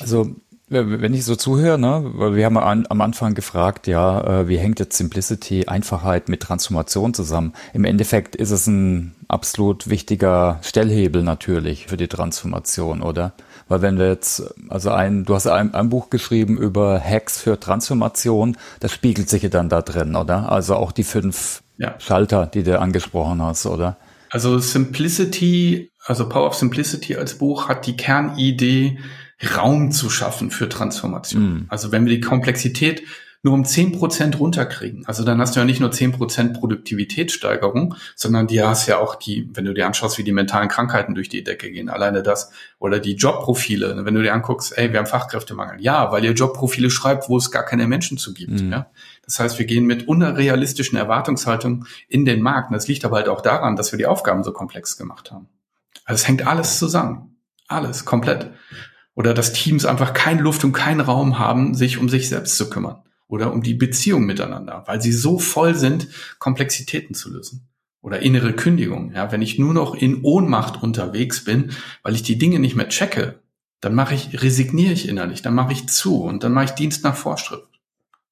[0.00, 0.34] Also
[0.72, 4.56] wenn ich so zuhöre, ne, weil wir haben an, am Anfang gefragt, ja, äh, wie
[4.56, 7.54] hängt jetzt Simplicity, Einfachheit mit Transformation zusammen?
[7.74, 13.32] Im Endeffekt ist es ein absolut wichtiger Stellhebel natürlich für die Transformation, oder?
[13.70, 17.58] Weil wenn wir jetzt, also ein, du hast ein, ein Buch geschrieben über Hacks für
[17.58, 20.50] Transformation, das spiegelt sich ja dann da drin, oder?
[20.50, 21.94] Also auch die fünf ja.
[22.00, 23.96] Schalter, die du angesprochen hast, oder?
[24.28, 28.98] Also Simplicity, also Power of Simplicity als Buch hat die Kernidee,
[29.56, 31.42] Raum zu schaffen für Transformation.
[31.42, 31.66] Mm.
[31.68, 33.04] Also wenn wir die Komplexität
[33.42, 35.06] nur um zehn Prozent runterkriegen.
[35.06, 39.14] Also dann hast du ja nicht nur zehn Prozent Produktivitätssteigerung, sondern die hast ja auch
[39.14, 42.52] die, wenn du dir anschaust, wie die mentalen Krankheiten durch die Decke gehen, alleine das.
[42.78, 45.80] Oder die Jobprofile, wenn du dir anguckst, ey, wir haben Fachkräftemangel.
[45.80, 48.60] Ja, weil ihr Jobprofile schreibt, wo es gar keine Menschen zu gibt.
[48.60, 48.72] Mhm.
[48.72, 48.90] Ja?
[49.24, 52.70] Das heißt, wir gehen mit unrealistischen Erwartungshaltungen in den Markt.
[52.70, 55.48] Und das liegt aber halt auch daran, dass wir die Aufgaben so komplex gemacht haben.
[56.04, 57.38] Also es hängt alles zusammen.
[57.68, 58.50] Alles, komplett.
[59.14, 62.68] Oder dass Teams einfach keine Luft und keinen Raum haben, sich um sich selbst zu
[62.68, 67.68] kümmern oder um die Beziehung miteinander, weil sie so voll sind, Komplexitäten zu lösen.
[68.02, 69.12] Oder innere Kündigung.
[69.14, 71.70] Ja, wenn ich nur noch in Ohnmacht unterwegs bin,
[72.02, 73.40] weil ich die Dinge nicht mehr checke,
[73.80, 77.04] dann mache ich, resigniere ich innerlich, dann mache ich zu und dann mache ich Dienst
[77.04, 77.68] nach Vorschrift.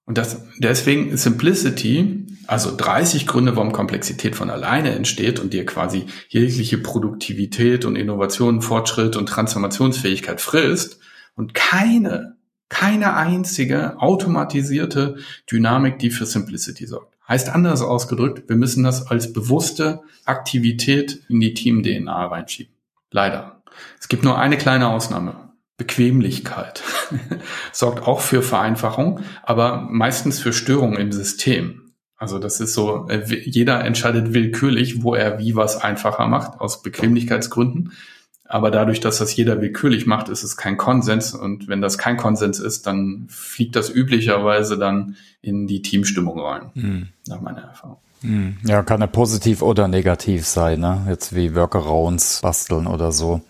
[0.05, 6.07] Und das, deswegen Simplicity, also 30 Gründe, warum Komplexität von alleine entsteht und dir quasi
[6.29, 10.99] jegliche Produktivität und Innovation, Fortschritt und Transformationsfähigkeit frisst
[11.37, 12.38] und keine
[12.69, 15.17] keine einzige automatisierte
[15.51, 17.17] Dynamik, die für Simplicity sorgt.
[17.27, 22.73] Heißt anders ausgedrückt, wir müssen das als bewusste Aktivität in die Team-DNA reinschieben.
[23.11, 23.63] Leider.
[24.01, 25.35] Es gibt nur eine kleine Ausnahme.
[25.77, 26.83] Bequemlichkeit.
[27.73, 31.93] sorgt auch für Vereinfachung, aber meistens für Störungen im System.
[32.17, 36.83] Also das ist so, äh, jeder entscheidet willkürlich, wo er wie was einfacher macht, aus
[36.83, 37.93] Bequemlichkeitsgründen.
[38.49, 41.35] Aber dadurch, dass das jeder willkürlich macht, ist es kein Konsens.
[41.35, 46.71] Und wenn das kein Konsens ist, dann fliegt das üblicherweise dann in die Teamstimmung rein,
[46.75, 47.09] mhm.
[47.29, 47.99] nach meiner Erfahrung.
[48.23, 48.57] Mhm.
[48.65, 51.07] Ja, kann er positiv oder negativ sein, ne?
[51.09, 53.43] Jetzt wie Workarounds basteln oder so.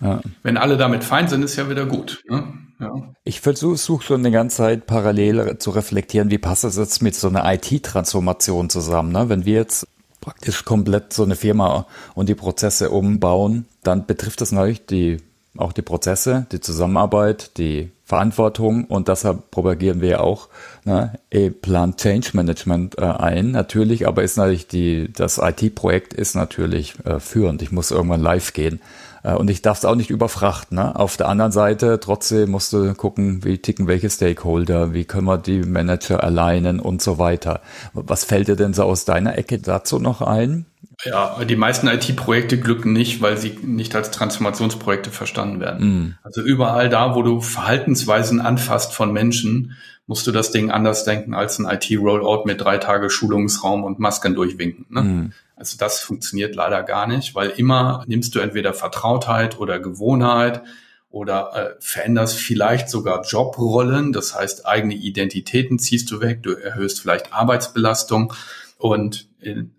[0.00, 0.20] Ja.
[0.42, 2.22] Wenn alle damit fein sind, ist ja wieder gut.
[2.28, 2.44] Ne?
[2.80, 2.92] Ja.
[3.24, 7.28] Ich versuche schon eine ganze Zeit parallel zu reflektieren, wie passt das jetzt mit so
[7.28, 9.12] einer IT-Transformation zusammen.
[9.12, 9.28] Ne?
[9.28, 9.86] Wenn wir jetzt
[10.20, 15.18] praktisch komplett so eine Firma und die Prozesse umbauen, dann betrifft das natürlich die,
[15.56, 20.48] auch die Prozesse, die Zusammenarbeit, die Verantwortung und deshalb propagieren wir auch
[20.84, 23.50] ne, E-Plan Change Management äh, ein.
[23.50, 27.62] Natürlich, aber ist natürlich die, das IT-Projekt ist natürlich äh, führend.
[27.62, 28.80] Ich muss irgendwann live gehen.
[29.26, 30.76] Äh, und ich darf es auch nicht überfrachten.
[30.76, 30.96] Ne?
[30.96, 35.38] Auf der anderen Seite trotzdem musst du gucken, wie ticken welche Stakeholder, wie können wir
[35.38, 37.60] die Manager alignen und so weiter.
[37.92, 40.66] Was fällt dir denn so aus deiner Ecke dazu noch ein?
[41.04, 45.88] Ja, die meisten IT-Projekte glücken nicht, weil sie nicht als Transformationsprojekte verstanden werden.
[45.88, 46.14] Mm.
[46.22, 51.34] Also überall da, wo du Verhaltensweisen anfasst von Menschen, musst du das Ding anders denken
[51.34, 54.86] als ein IT-Rollout mit drei Tage Schulungsraum und Masken durchwinken.
[54.88, 55.02] Ne?
[55.02, 55.32] Mm.
[55.56, 60.62] Also das funktioniert leider gar nicht, weil immer nimmst du entweder Vertrautheit oder Gewohnheit
[61.08, 67.00] oder äh, veränderst vielleicht sogar Jobrollen, das heißt eigene Identitäten ziehst du weg, du erhöhst
[67.00, 68.34] vielleicht Arbeitsbelastung
[68.78, 69.28] und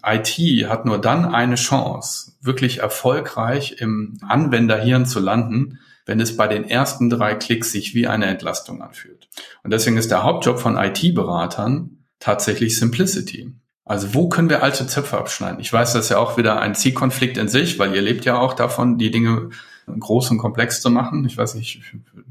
[0.03, 0.37] IT
[0.69, 6.63] hat nur dann eine Chance, wirklich erfolgreich im Anwenderhirn zu landen, wenn es bei den
[6.63, 9.27] ersten drei Klicks sich wie eine Entlastung anfühlt.
[9.63, 13.53] Und deswegen ist der Hauptjob von IT-Beratern tatsächlich Simplicity.
[13.87, 15.59] Also wo können wir alte Zöpfe abschneiden?
[15.59, 18.37] Ich weiß, das ist ja auch wieder ein Zielkonflikt in sich, weil ihr lebt ja
[18.37, 19.49] auch davon, die Dinge
[19.87, 21.25] groß und komplex zu machen.
[21.25, 21.81] Ich weiß nicht,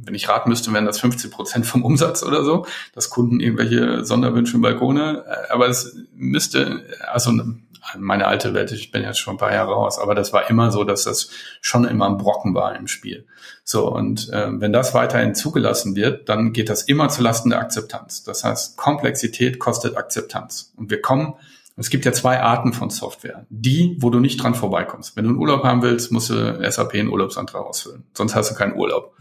[0.04, 4.04] wenn ich raten müsste, wären das 50 Prozent vom Umsatz oder so, dass Kunden irgendwelche
[4.04, 7.32] Sonderwünsche, Balkone, aber es müsste, also
[7.98, 10.70] meine alte Welt, ich bin jetzt schon ein paar Jahre raus, aber das war immer
[10.70, 13.26] so, dass das schon immer ein Brocken war im Spiel.
[13.64, 18.24] So, und äh, wenn das weiterhin zugelassen wird, dann geht das immer zulasten der Akzeptanz.
[18.24, 20.72] Das heißt, Komplexität kostet Akzeptanz.
[20.76, 21.34] Und wir kommen
[21.78, 23.44] es gibt ja zwei Arten von Software.
[23.50, 25.14] Die, wo du nicht dran vorbeikommst.
[25.14, 28.04] Wenn du einen Urlaub haben willst, musst du SAP einen Urlaubsantrag ausfüllen.
[28.14, 29.14] Sonst hast du keinen Urlaub.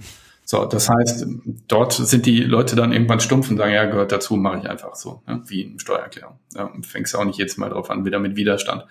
[0.48, 1.26] So, das heißt,
[1.68, 4.96] dort sind die Leute dann irgendwann stumpf und sagen, ja, gehört dazu, mache ich einfach
[4.96, 5.42] so, ne?
[5.48, 6.38] wie in Steuererklärung.
[6.54, 8.86] Ja, fängst auch nicht jedes Mal drauf an, wieder mit Widerstand.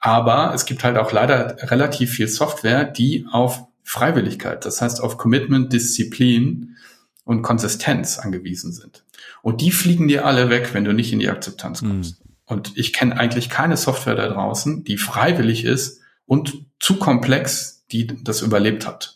[0.00, 5.16] Aber es gibt halt auch leider relativ viel Software, die auf Freiwilligkeit, das heißt auf
[5.16, 6.76] Commitment, Disziplin
[7.24, 9.04] und Konsistenz angewiesen sind.
[9.42, 12.24] Und die fliegen dir alle weg, wenn du nicht in die Akzeptanz kommst.
[12.24, 12.30] Mhm.
[12.46, 18.08] Und ich kenne eigentlich keine Software da draußen, die freiwillig ist und zu komplex, die
[18.24, 19.15] das überlebt hat.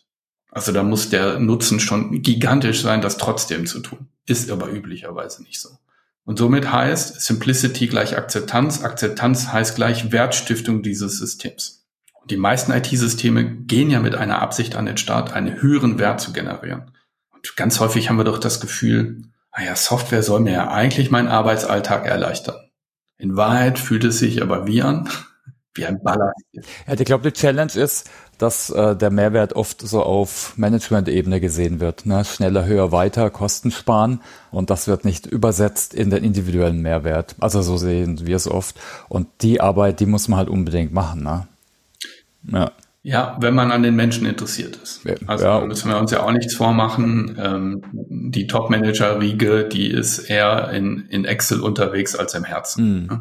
[0.50, 4.08] Also da muss der Nutzen schon gigantisch sein, das trotzdem zu tun.
[4.26, 5.70] Ist aber üblicherweise nicht so.
[6.24, 8.84] Und somit heißt Simplicity gleich Akzeptanz.
[8.84, 11.86] Akzeptanz heißt gleich Wertstiftung dieses Systems.
[12.20, 16.20] Und die meisten IT-Systeme gehen ja mit einer Absicht an den Start, einen höheren Wert
[16.20, 16.90] zu generieren.
[17.32, 19.22] Und ganz häufig haben wir doch das Gefühl,
[19.56, 22.56] naja, Software soll mir ja eigentlich meinen Arbeitsalltag erleichtern.
[23.16, 25.08] In Wahrheit fühlt es sich aber wie an,
[25.74, 26.32] wie ein Baller.
[26.52, 31.78] Ja, ich glaube, die Challenge ist, dass äh, der Mehrwert oft so auf Management-Ebene gesehen
[31.78, 32.06] wird.
[32.06, 32.24] Ne?
[32.24, 34.20] Schneller, höher, weiter, Kosten sparen.
[34.50, 37.36] Und das wird nicht übersetzt in den individuellen Mehrwert.
[37.38, 38.80] Also so sehen wir es oft.
[39.08, 41.22] Und die Arbeit, die muss man halt unbedingt machen.
[41.22, 41.48] Ne?
[42.50, 42.72] Ja.
[43.02, 45.00] Ja, wenn man an den Menschen interessiert ist.
[45.26, 45.60] Also ja.
[45.64, 47.34] müssen wir uns ja auch nichts vormachen.
[47.42, 53.06] Ähm, die Top-Manager-Riege, die ist eher in, in Excel unterwegs als im Herzen.
[53.08, 53.20] Mhm.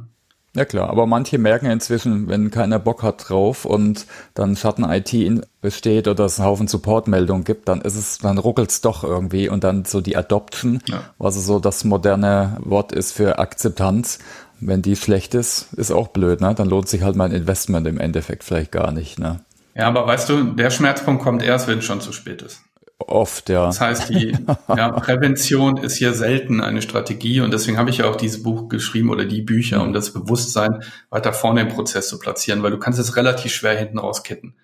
[0.60, 6.10] Ja klar, aber manche merken inzwischen, wenn keiner Bock hat drauf und dann Schatten-IT besteht
[6.10, 9.86] oder es einen Haufen Support-Meldungen gibt, dann ist es, dann ruckelt's doch irgendwie und dann
[9.86, 11.04] so die Adoption, ja.
[11.18, 14.20] was so das moderne Wort ist für Akzeptanz.
[14.60, 16.54] Wenn die schlecht ist, ist auch blöd, ne?
[16.54, 19.40] Dann lohnt sich halt mein Investment im Endeffekt vielleicht gar nicht, ne?
[19.76, 22.64] Ja, aber weißt du, der Schmerzpunkt kommt erst, wenn es schon zu spät ist.
[23.08, 23.66] Oft, ja.
[23.66, 28.10] Das heißt, die ja, Prävention ist hier selten eine Strategie und deswegen habe ich ja
[28.10, 32.20] auch dieses Buch geschrieben oder die Bücher, um das Bewusstsein weiter vorne im Prozess zu
[32.20, 34.56] platzieren, weil du kannst es relativ schwer hinten rauskitten.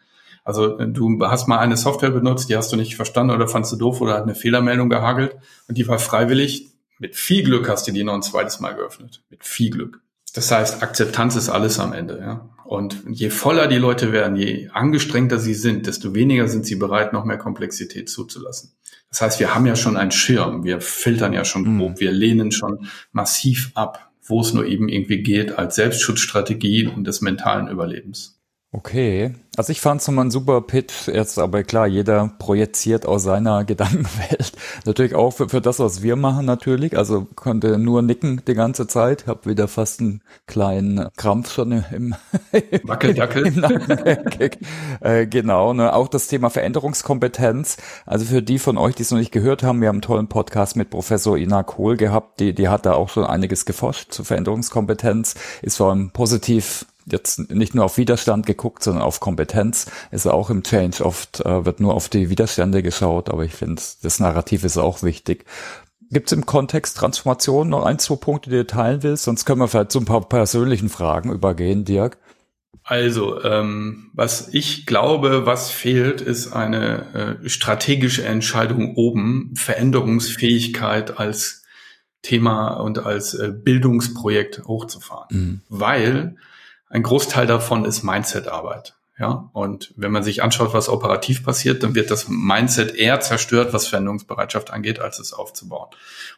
[0.44, 3.78] Also du hast mal eine Software benutzt, die hast du nicht verstanden oder fandst du
[3.78, 5.36] doof oder hat eine Fehlermeldung gehagelt
[5.68, 6.68] und die war freiwillig.
[7.00, 9.24] Mit viel Glück hast du die noch ein zweites Mal geöffnet.
[9.30, 10.02] Mit viel Glück.
[10.34, 12.20] Das heißt, Akzeptanz ist alles am Ende.
[12.20, 12.50] Ja?
[12.66, 17.14] Und je voller die Leute werden, je angestrengter sie sind, desto weniger sind sie bereit,
[17.14, 18.72] noch mehr Komplexität zuzulassen.
[19.10, 21.80] Das heißt, wir haben ja schon einen Schirm, wir filtern ja schon mhm.
[21.80, 22.00] grob, mhm.
[22.00, 27.22] wir lehnen schon massiv ab, wo es nur eben irgendwie geht, als Selbstschutzstrategie und des
[27.22, 28.35] mentalen Überlebens.
[28.78, 33.24] Okay, also ich fand es nochmal ein super Pitch jetzt, aber klar, jeder projiziert aus
[33.24, 34.52] seiner Gedankenwelt.
[34.84, 38.86] Natürlich auch für, für das, was wir machen natürlich, also konnte nur nicken die ganze
[38.86, 42.16] Zeit, hab wieder fast einen kleinen Krampf schon im,
[42.84, 43.48] Wackeldackel.
[43.48, 43.64] Im
[45.00, 45.94] äh, genau, ne?
[45.94, 49.80] auch das Thema Veränderungskompetenz, also für die von euch, die es noch nicht gehört haben,
[49.80, 53.08] wir haben einen tollen Podcast mit Professor Ina Kohl gehabt, die, die hat da auch
[53.08, 58.84] schon einiges geforscht zur Veränderungskompetenz, ist vor allem positiv jetzt nicht nur auf Widerstand geguckt,
[58.84, 59.88] sondern auf Kompetenz.
[60.12, 63.82] Ist auch im Change oft, äh, wird nur auf die Widerstände geschaut, aber ich finde,
[64.02, 65.46] das Narrativ ist auch wichtig.
[66.12, 69.24] Gibt es im Kontext Transformation noch ein, zwei Punkte, die du teilen willst?
[69.24, 72.18] Sonst können wir vielleicht zu ein paar persönlichen Fragen übergehen, Dirk.
[72.84, 81.64] Also, ähm, was ich glaube, was fehlt, ist eine äh, strategische Entscheidung oben, Veränderungsfähigkeit als
[82.22, 85.28] Thema und als äh, Bildungsprojekt hochzufahren.
[85.32, 85.62] Mhm.
[85.70, 86.36] Weil
[86.90, 88.96] ein Großteil davon ist Mindset-Arbeit.
[89.18, 93.72] Ja, und wenn man sich anschaut, was operativ passiert, dann wird das Mindset eher zerstört,
[93.72, 95.88] was Veränderungsbereitschaft angeht, als es aufzubauen.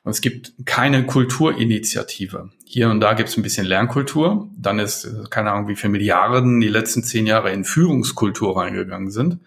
[0.03, 2.51] Und es gibt keine Kulturinitiative.
[2.65, 4.47] Hier und da gibt es ein bisschen Lernkultur.
[4.55, 9.39] Dann ist, keine Ahnung, wie viele Milliarden die letzten zehn Jahre in Führungskultur reingegangen sind.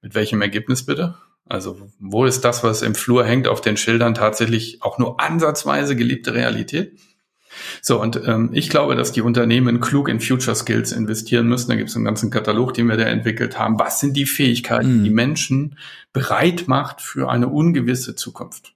[0.00, 1.16] Mit welchem Ergebnis bitte?
[1.48, 5.96] Also, wo ist das, was im Flur hängt, auf den Schildern tatsächlich auch nur ansatzweise
[5.96, 6.96] gelebte Realität?
[7.82, 11.70] So, und ähm, ich glaube, dass die Unternehmen klug in Future Skills investieren müssen.
[11.70, 13.78] Da gibt es einen ganzen Katalog, den wir da entwickelt haben.
[13.78, 15.04] Was sind die Fähigkeiten, mhm.
[15.04, 15.78] die Menschen
[16.12, 18.74] bereit macht für eine ungewisse Zukunft?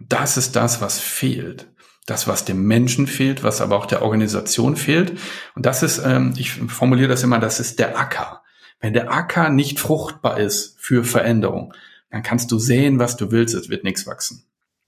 [0.00, 1.68] Das ist das, was fehlt.
[2.06, 5.18] Das, was dem Menschen fehlt, was aber auch der Organisation fehlt.
[5.54, 8.42] Und das ist, ähm, ich formuliere das immer, das ist der Acker.
[8.80, 11.72] Wenn der Acker nicht fruchtbar ist für Veränderung,
[12.10, 14.44] dann kannst du sehen, was du willst, es wird nichts wachsen.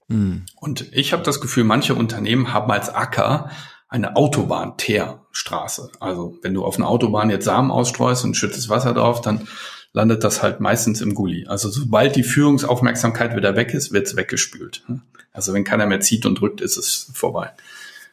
[0.07, 0.45] Mhm.
[0.55, 3.49] Und ich habe das Gefühl, manche Unternehmen haben als Acker
[3.89, 5.91] eine Autobahn-Teerstraße.
[5.99, 9.47] Also wenn du auf einer Autobahn jetzt Samen ausstreust und schüttest Wasser drauf, dann
[9.93, 11.47] landet das halt meistens im Gully.
[11.47, 14.83] Also sobald die Führungsaufmerksamkeit wieder weg ist, wird's weggespült.
[15.31, 17.51] Also wenn keiner mehr zieht und drückt, ist es vorbei.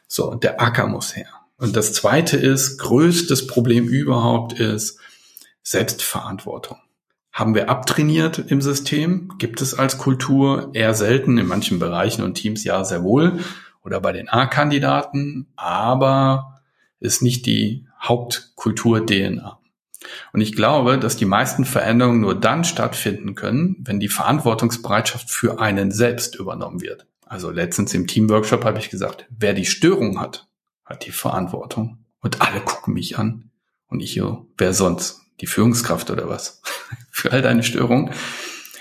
[0.07, 1.27] So, und der Acker muss her.
[1.57, 4.99] Und das zweite ist, größtes Problem überhaupt ist
[5.63, 6.77] Selbstverantwortung.
[7.35, 9.33] Haben wir abtrainiert im System?
[9.39, 13.41] Gibt es als Kultur eher selten, in manchen Bereichen und Teams ja sehr wohl
[13.83, 16.61] oder bei den A-Kandidaten, aber
[17.01, 19.59] ist nicht die Hauptkultur-DNA.
[20.31, 25.59] Und ich glaube, dass die meisten Veränderungen nur dann stattfinden können, wenn die Verantwortungsbereitschaft für
[25.59, 27.05] einen selbst übernommen wird.
[27.25, 30.47] Also letztens im Teamworkshop habe ich gesagt, wer die Störung hat,
[30.85, 31.97] hat die Verantwortung.
[32.21, 33.51] Und alle gucken mich an.
[33.89, 34.21] Und ich,
[34.57, 35.24] wer sonst?
[35.41, 36.61] Die Führungskraft oder was
[37.11, 38.11] für all deine Störungen.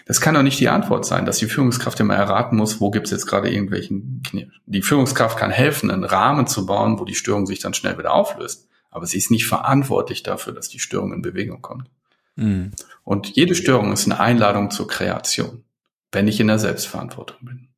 [0.07, 3.11] Das kann doch nicht die Antwort sein, dass die Führungskraft immer erraten muss, wo gibt's
[3.11, 4.51] jetzt gerade irgendwelchen Knie.
[4.67, 8.13] Die Führungskraft kann helfen, einen Rahmen zu bauen, wo die Störung sich dann schnell wieder
[8.13, 8.69] auflöst.
[8.91, 11.91] Aber sie ist nicht verantwortlich dafür, dass die Störung in Bewegung kommt.
[12.37, 12.73] Mhm.
[13.03, 15.65] Und jede Störung ist eine Einladung zur Kreation,
[16.13, 17.69] wenn ich in der Selbstverantwortung bin.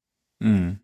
[0.41, 0.81] Mhm.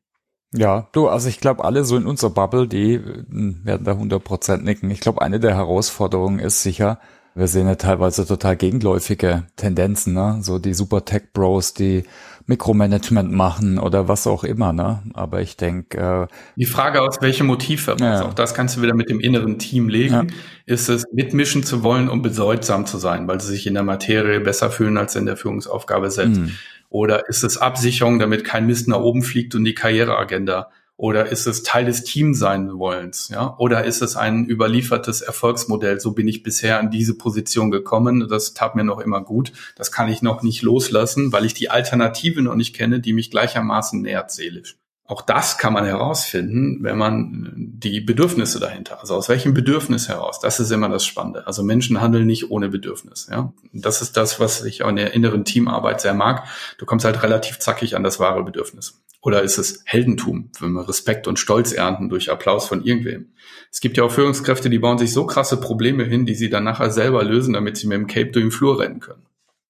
[0.54, 4.58] Ja, du, also ich glaube, alle so in unserer Bubble, die hm, werden da 100%
[4.58, 4.90] nicken.
[4.90, 7.00] Ich glaube, eine der Herausforderungen ist sicher,
[7.34, 10.38] wir sehen ja teilweise total gegenläufige Tendenzen, ne?
[10.42, 12.04] So die Super Tech Bros, die
[12.46, 15.02] Mikromanagement machen oder was auch immer, ne?
[15.14, 16.28] Aber ich denke.
[16.28, 18.24] Äh, die Frage aus welchem Motiv heraus, ja.
[18.24, 20.14] auch das kannst du wieder mit dem inneren Team legen.
[20.14, 20.24] Ja.
[20.66, 24.40] Ist es mitmischen zu wollen, um bedeutsam zu sein, weil sie sich in der Materie
[24.40, 26.40] besser fühlen als in der Führungsaufgabe selbst?
[26.40, 26.50] Mhm.
[26.90, 31.46] Oder ist es Absicherung, damit kein Mist nach oben fliegt und die Karriereagenda oder ist
[31.46, 33.28] es Teil des Teams sein wollens?
[33.28, 33.56] Ja?
[33.58, 36.00] Oder ist es ein überliefertes Erfolgsmodell?
[36.00, 38.28] So bin ich bisher an diese Position gekommen.
[38.28, 39.52] Das tat mir noch immer gut.
[39.76, 43.30] Das kann ich noch nicht loslassen, weil ich die Alternative noch nicht kenne, die mich
[43.30, 44.76] gleichermaßen nährt seelisch.
[45.04, 50.38] Auch das kann man herausfinden, wenn man die Bedürfnisse dahinter, also aus welchem Bedürfnis heraus,
[50.40, 51.46] das ist immer das Spannende.
[51.46, 53.28] Also Menschen handeln nicht ohne Bedürfnis.
[53.30, 56.44] Ja, das ist das, was ich auch in der inneren Teamarbeit sehr mag.
[56.78, 59.02] Du kommst halt relativ zackig an das wahre Bedürfnis.
[59.22, 63.32] Oder ist es Heldentum, wenn wir Respekt und Stolz ernten durch Applaus von irgendwem?
[63.70, 66.64] Es gibt ja auch Führungskräfte, die bauen sich so krasse Probleme hin, die sie dann
[66.64, 69.22] nachher selber lösen, damit sie mit dem Cape durch den Flur rennen können.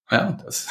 [0.09, 0.67] Ja, das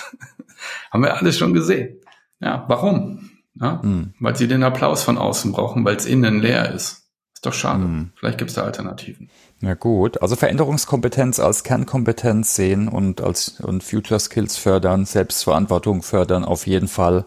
[0.91, 2.01] haben wir alles schon gesehen.
[2.41, 3.31] Ja, warum?
[3.55, 4.15] Ja, mhm.
[4.19, 7.03] Weil sie den Applaus von außen brauchen, weil es innen leer ist.
[7.35, 7.85] Ist doch schade.
[7.85, 8.13] Mhm.
[8.17, 9.31] Vielleicht gibt es da Alternativen.
[9.61, 16.45] Na gut, also Veränderungskompetenz als Kernkompetenz sehen und als und Future Skills fördern, Selbstverantwortung fördern
[16.45, 17.25] auf jeden Fall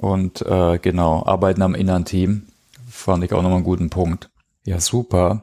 [0.00, 2.48] und äh, genau, arbeiten am inneren Team.
[2.88, 4.30] Fand ich auch nochmal einen guten Punkt.
[4.64, 5.42] Ja, super.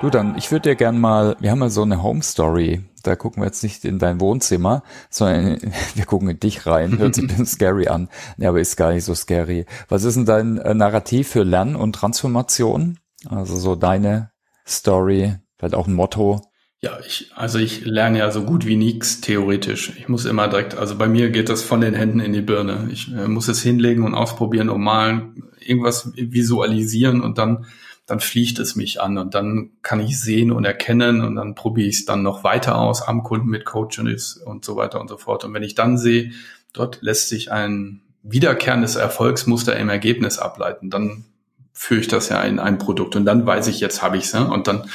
[0.00, 2.84] Du dann, ich würde dir gern mal, wir haben ja so eine Home Story.
[3.02, 5.58] Da gucken wir jetzt nicht in dein Wohnzimmer, sondern
[5.94, 6.98] wir gucken in dich rein.
[6.98, 8.08] Hört sich ein bisschen scary an.
[8.36, 9.66] Ja, aber ist gar nicht so scary.
[9.88, 12.98] Was ist denn dein äh, Narrativ für Lernen und Transformation?
[13.28, 14.30] Also so deine
[14.66, 16.42] Story, vielleicht auch ein Motto.
[16.80, 19.92] Ja, ich, also ich lerne ja so gut wie nichts theoretisch.
[19.98, 22.88] Ich muss immer direkt, also bei mir geht das von den Händen in die Birne.
[22.92, 27.66] Ich äh, muss es hinlegen und ausprobieren und malen, irgendwas visualisieren und dann,
[28.06, 31.88] dann fliegt es mich an und dann kann ich sehen und erkennen und dann probiere
[31.88, 35.16] ich es dann noch weiter aus am Kunden mit Coaches und so weiter und so
[35.16, 35.44] fort.
[35.44, 36.30] Und wenn ich dann sehe,
[36.72, 41.24] dort lässt sich ein wiederkehrendes Erfolgsmuster im Ergebnis ableiten, dann
[41.72, 44.34] führe ich das ja in ein Produkt und dann weiß ich, jetzt habe ich es.
[44.34, 44.48] Ne?
[44.48, 44.88] Und dann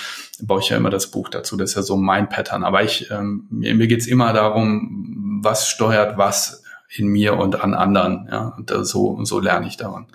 [0.46, 1.58] baue ich ja immer das Buch dazu.
[1.58, 2.64] Das ist ja so mein Pattern.
[2.64, 6.64] Aber ich, ähm, mir, mir geht's immer darum, was steuert was
[6.96, 8.28] in mir und an anderen.
[8.32, 10.08] Ja, und so, so lerne ich daran.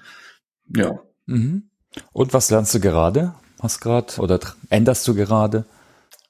[0.74, 0.98] Ja.
[1.26, 1.70] Mhm.
[2.12, 3.34] Und was lernst du gerade?
[3.60, 4.38] Hast gerade oder
[4.70, 5.64] änderst du gerade?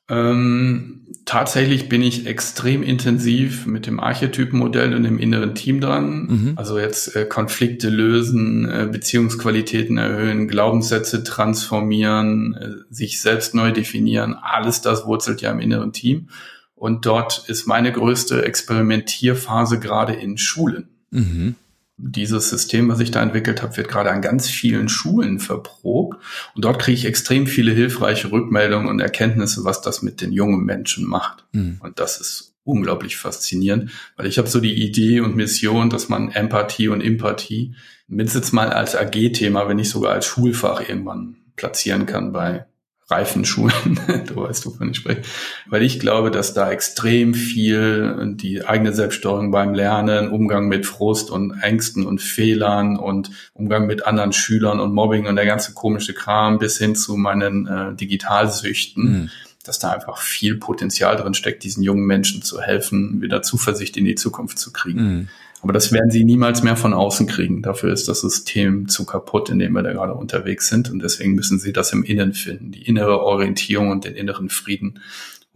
[0.09, 6.27] Ähm, tatsächlich bin ich extrem intensiv mit dem Archetypenmodell und dem inneren Team dran.
[6.27, 6.53] Mhm.
[6.57, 14.35] Also jetzt äh, Konflikte lösen, äh, Beziehungsqualitäten erhöhen, Glaubenssätze transformieren, äh, sich selbst neu definieren.
[14.35, 16.29] Alles das wurzelt ja im inneren Team.
[16.75, 20.89] Und dort ist meine größte Experimentierphase gerade in Schulen.
[21.11, 21.57] Mhm
[21.99, 26.17] dieses System, was ich da entwickelt habe, wird gerade an ganz vielen Schulen verprobt.
[26.55, 30.65] Und dort kriege ich extrem viele hilfreiche Rückmeldungen und Erkenntnisse, was das mit den jungen
[30.65, 31.45] Menschen macht.
[31.53, 31.79] Mhm.
[31.81, 36.31] Und das ist unglaublich faszinierend, weil ich habe so die Idee und Mission, dass man
[36.31, 37.75] Empathie und Empathie
[38.07, 42.67] mindestens mal als AG-Thema, wenn nicht sogar als Schulfach irgendwann platzieren kann bei
[43.11, 45.23] Reifenschulen, du weißt, wovon ich spreche,
[45.67, 51.31] weil ich glaube, dass da extrem viel die eigene Selbststeuerung beim Lernen, Umgang mit Frust
[51.31, 56.13] und Ängsten und Fehlern und Umgang mit anderen Schülern und Mobbing und der ganze komische
[56.13, 59.31] Kram bis hin zu meinen äh, Digitalsüchten, mhm.
[59.65, 64.05] dass da einfach viel Potenzial drin steckt, diesen jungen Menschen zu helfen, wieder Zuversicht in
[64.05, 65.03] die Zukunft zu kriegen.
[65.03, 65.29] Mhm.
[65.63, 67.63] Aber das werden sie niemals mehr von außen kriegen.
[67.63, 70.91] Dafür ist das System zu kaputt, in dem wir da gerade unterwegs sind.
[70.91, 75.01] Und deswegen müssen sie das im Innen finden, die innere Orientierung und den inneren Frieden.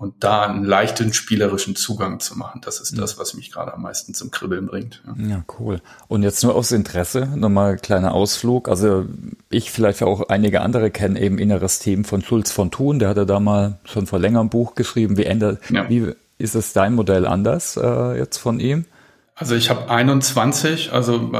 [0.02, 3.82] Und da einen leichten spielerischen Zugang zu machen, das ist das, was mich gerade am
[3.82, 5.00] meisten zum Kribbeln bringt.
[5.06, 5.26] Ja.
[5.28, 5.80] ja, cool.
[6.08, 8.68] Und jetzt nur aus Interesse, nochmal kleiner Ausflug.
[8.68, 9.06] Also
[9.48, 12.98] ich vielleicht auch einige andere kennen eben inneres Team von Schulz von Thun.
[12.98, 15.16] Der hatte da mal schon vor längerem Buch geschrieben.
[15.16, 15.88] Wie ändert, ja.
[15.88, 18.86] wie ist es dein Modell anders äh, jetzt von ihm?
[19.34, 21.32] Also ich habe 21, also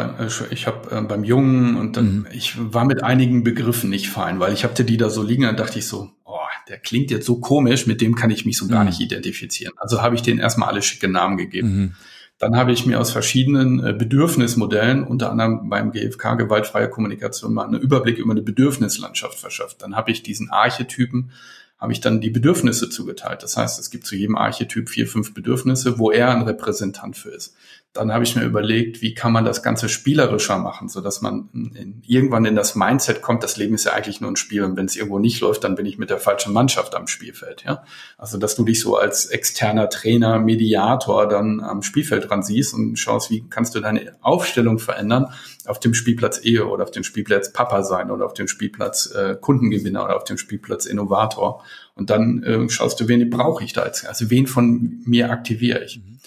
[0.51, 2.26] ich habe äh, beim Jungen und dann, mhm.
[2.32, 5.57] ich war mit einigen Begriffen nicht fein, weil ich hatte die da so liegen, dann
[5.57, 6.38] dachte ich so, oh,
[6.68, 8.86] der klingt jetzt so komisch, mit dem kann ich mich so gar mhm.
[8.86, 9.74] nicht identifizieren.
[9.76, 11.68] Also habe ich denen erstmal alle schicke Namen gegeben.
[11.68, 11.95] Mhm.
[12.38, 17.66] Dann habe ich mir aus verschiedenen äh, Bedürfnismodellen, unter anderem beim GfK gewaltfreie Kommunikation, mal
[17.66, 19.82] einen Überblick über eine Bedürfnislandschaft verschafft.
[19.82, 21.30] Dann habe ich diesen Archetypen
[21.78, 23.43] habe ich dann die Bedürfnisse zugeteilt.
[23.43, 27.30] Das heißt, es gibt zu jedem Archetyp vier, fünf Bedürfnisse, wo er ein Repräsentant für
[27.30, 27.57] ist
[27.93, 31.51] dann habe ich mir überlegt, wie kann man das Ganze spielerischer machen, so dass man
[31.53, 34.78] in, irgendwann in das Mindset kommt, das Leben ist ja eigentlich nur ein Spiel und
[34.78, 37.84] wenn es irgendwo nicht läuft, dann bin ich mit der falschen Mannschaft am Spielfeld, ja.
[38.16, 42.97] Also, dass du dich so als externer Trainer, Mediator dann am Spielfeld dran siehst und
[42.97, 45.26] schaust, wie kannst du deine Aufstellung verändern,
[45.66, 49.36] auf dem Spielplatz Ehe oder auf dem Spielplatz Papa sein oder auf dem Spielplatz äh,
[49.38, 51.62] Kundengewinner oder auf dem Spielplatz Innovator
[51.95, 55.84] und dann äh, schaust du, wen brauche ich da jetzt, also wen von mir aktiviere
[55.84, 55.99] ich.
[55.99, 56.18] Mhm.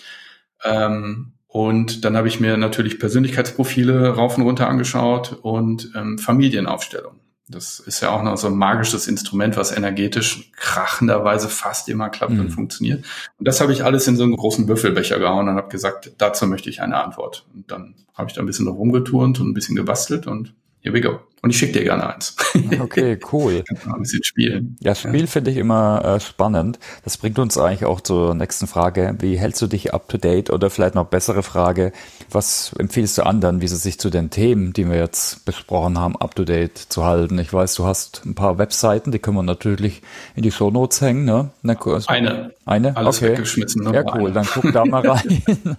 [0.63, 7.21] Ähm, und dann habe ich mir natürlich Persönlichkeitsprofile rauf und runter angeschaut und ähm, Familienaufstellung.
[7.47, 12.33] Das ist ja auch noch so ein magisches Instrument, was energetisch krachenderweise fast immer klappt
[12.33, 12.41] mhm.
[12.41, 13.05] und funktioniert.
[13.39, 16.45] Und das habe ich alles in so einen großen Büffelbecher gehauen und habe gesagt, dazu
[16.45, 17.47] möchte ich eine Antwort.
[17.53, 20.53] Und dann habe ich da ein bisschen noch rumgeturnt und ein bisschen gebastelt und
[20.85, 21.19] here we go.
[21.41, 22.35] Und ich schicke dir gerne eins.
[22.79, 23.63] Okay, cool.
[23.69, 24.77] ein bisschen spielen.
[24.79, 25.27] Ja, Spiel ja.
[25.27, 26.79] finde ich immer äh, spannend.
[27.03, 29.15] Das bringt uns eigentlich auch zur nächsten Frage.
[29.19, 30.49] Wie hältst du dich up to date?
[30.49, 31.91] Oder vielleicht noch bessere Frage.
[32.31, 36.15] Was empfiehlst du anderen, wie sie sich zu den Themen, die wir jetzt besprochen haben,
[36.15, 37.37] up to date zu halten?
[37.37, 40.01] Ich weiß, du hast ein paar Webseiten, die können wir natürlich
[40.35, 41.51] in die Show Notes hängen, ne?
[41.63, 42.53] Also eine.
[42.65, 42.97] Eine?
[42.97, 43.31] Alles okay.
[43.31, 43.83] weggeschmissen.
[43.83, 43.93] Ne?
[43.93, 44.31] Ja, cool.
[44.31, 45.43] Dann guck da mal rein.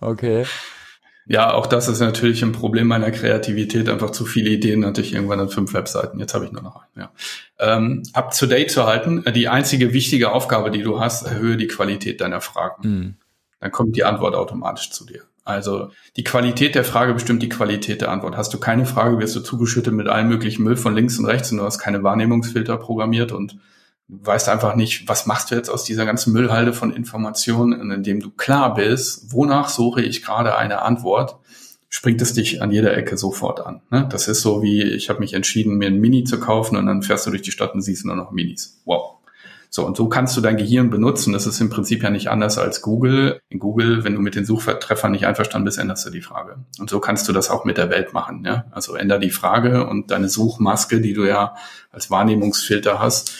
[0.00, 0.44] okay.
[1.28, 3.88] Ja, auch das ist natürlich ein Problem meiner Kreativität.
[3.90, 6.18] Einfach zu viele Ideen hatte ich irgendwann an fünf Webseiten.
[6.18, 7.04] Jetzt habe ich nur noch einen.
[7.04, 7.10] Ja.
[7.58, 9.22] Ähm, up to date zu halten.
[9.34, 12.88] Die einzige wichtige Aufgabe, die du hast, erhöhe die Qualität deiner Fragen.
[12.88, 13.14] Mhm.
[13.60, 15.22] Dann kommt die Antwort automatisch zu dir.
[15.44, 18.36] Also die Qualität der Frage bestimmt die Qualität der Antwort.
[18.36, 21.52] Hast du keine Frage, wirst du zugeschüttet mit allem möglichen Müll von links und rechts
[21.52, 23.58] und du hast keine Wahrnehmungsfilter programmiert und
[24.08, 28.20] weißt einfach nicht, was machst du jetzt aus dieser ganzen Müllhalde von Informationen, in dem
[28.20, 31.36] du klar bist, wonach suche ich gerade eine Antwort,
[31.90, 33.82] springt es dich an jeder Ecke sofort an.
[33.90, 34.08] Ne?
[34.10, 37.02] Das ist so wie, ich habe mich entschieden, mir ein Mini zu kaufen und dann
[37.02, 38.80] fährst du durch die Stadt und siehst nur noch Minis.
[38.84, 39.14] Wow.
[39.70, 41.34] So, und so kannst du dein Gehirn benutzen.
[41.34, 43.40] Das ist im Prinzip ja nicht anders als Google.
[43.50, 46.56] In Google, wenn du mit den Suchtreffern nicht einverstanden bist, änderst du die Frage.
[46.78, 48.44] Und so kannst du das auch mit der Welt machen.
[48.46, 48.64] Ja?
[48.70, 51.54] Also änder die Frage und deine Suchmaske, die du ja
[51.90, 53.34] als Wahrnehmungsfilter hast,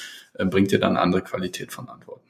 [0.44, 2.28] bringt dir dann eine andere Qualität von Antworten.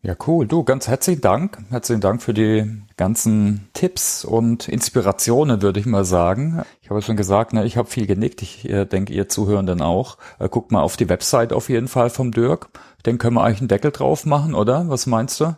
[0.00, 0.46] Ja, cool.
[0.46, 1.58] Du, ganz herzlichen Dank.
[1.70, 2.64] Herzlichen Dank für die
[2.96, 6.62] ganzen Tipps und Inspirationen, würde ich mal sagen.
[6.82, 8.40] Ich habe schon gesagt, ne, ich habe viel genickt.
[8.42, 10.16] Ich äh, denke, ihr Zuhörenden auch.
[10.38, 12.68] Äh, guckt mal auf die Website auf jeden Fall vom Dirk.
[13.06, 14.88] Den können wir eigentlich einen Deckel drauf machen, oder?
[14.88, 15.56] Was meinst du?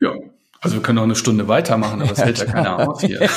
[0.00, 0.14] Ja,
[0.62, 3.20] also wir können auch eine Stunde weitermachen, aber das ja, hält ja keiner aus hier.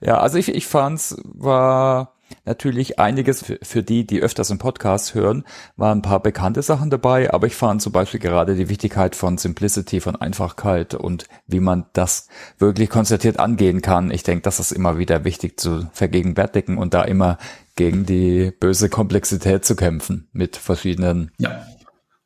[0.00, 2.11] ja, also ich, ich fand's war
[2.44, 5.44] natürlich einiges für, für die, die öfters im Podcast hören,
[5.76, 9.38] waren ein paar bekannte Sachen dabei, aber ich fand zum Beispiel gerade die Wichtigkeit von
[9.38, 12.28] Simplicity, von Einfachkeit und wie man das
[12.58, 14.10] wirklich konzertiert angehen kann.
[14.10, 17.38] Ich denke, das ist immer wieder wichtig zu vergegenwärtigen und da immer
[17.74, 21.66] gegen die böse Komplexität zu kämpfen mit verschiedenen ja.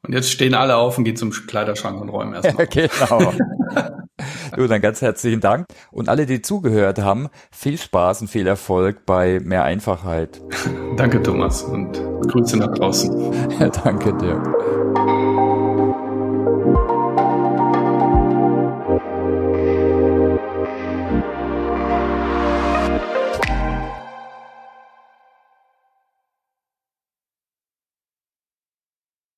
[0.06, 2.66] Und jetzt stehen alle auf und gehen zum Kleiderschrank und räumen erstmal.
[2.68, 3.32] genau.
[4.54, 5.66] du, dann ganz herzlichen Dank.
[5.90, 10.40] Und alle, die zugehört haben, viel Spaß und viel Erfolg bei mehr Einfachheit.
[10.96, 13.32] Danke, Thomas, und Grüße nach draußen.
[13.58, 15.45] Ja, danke dir.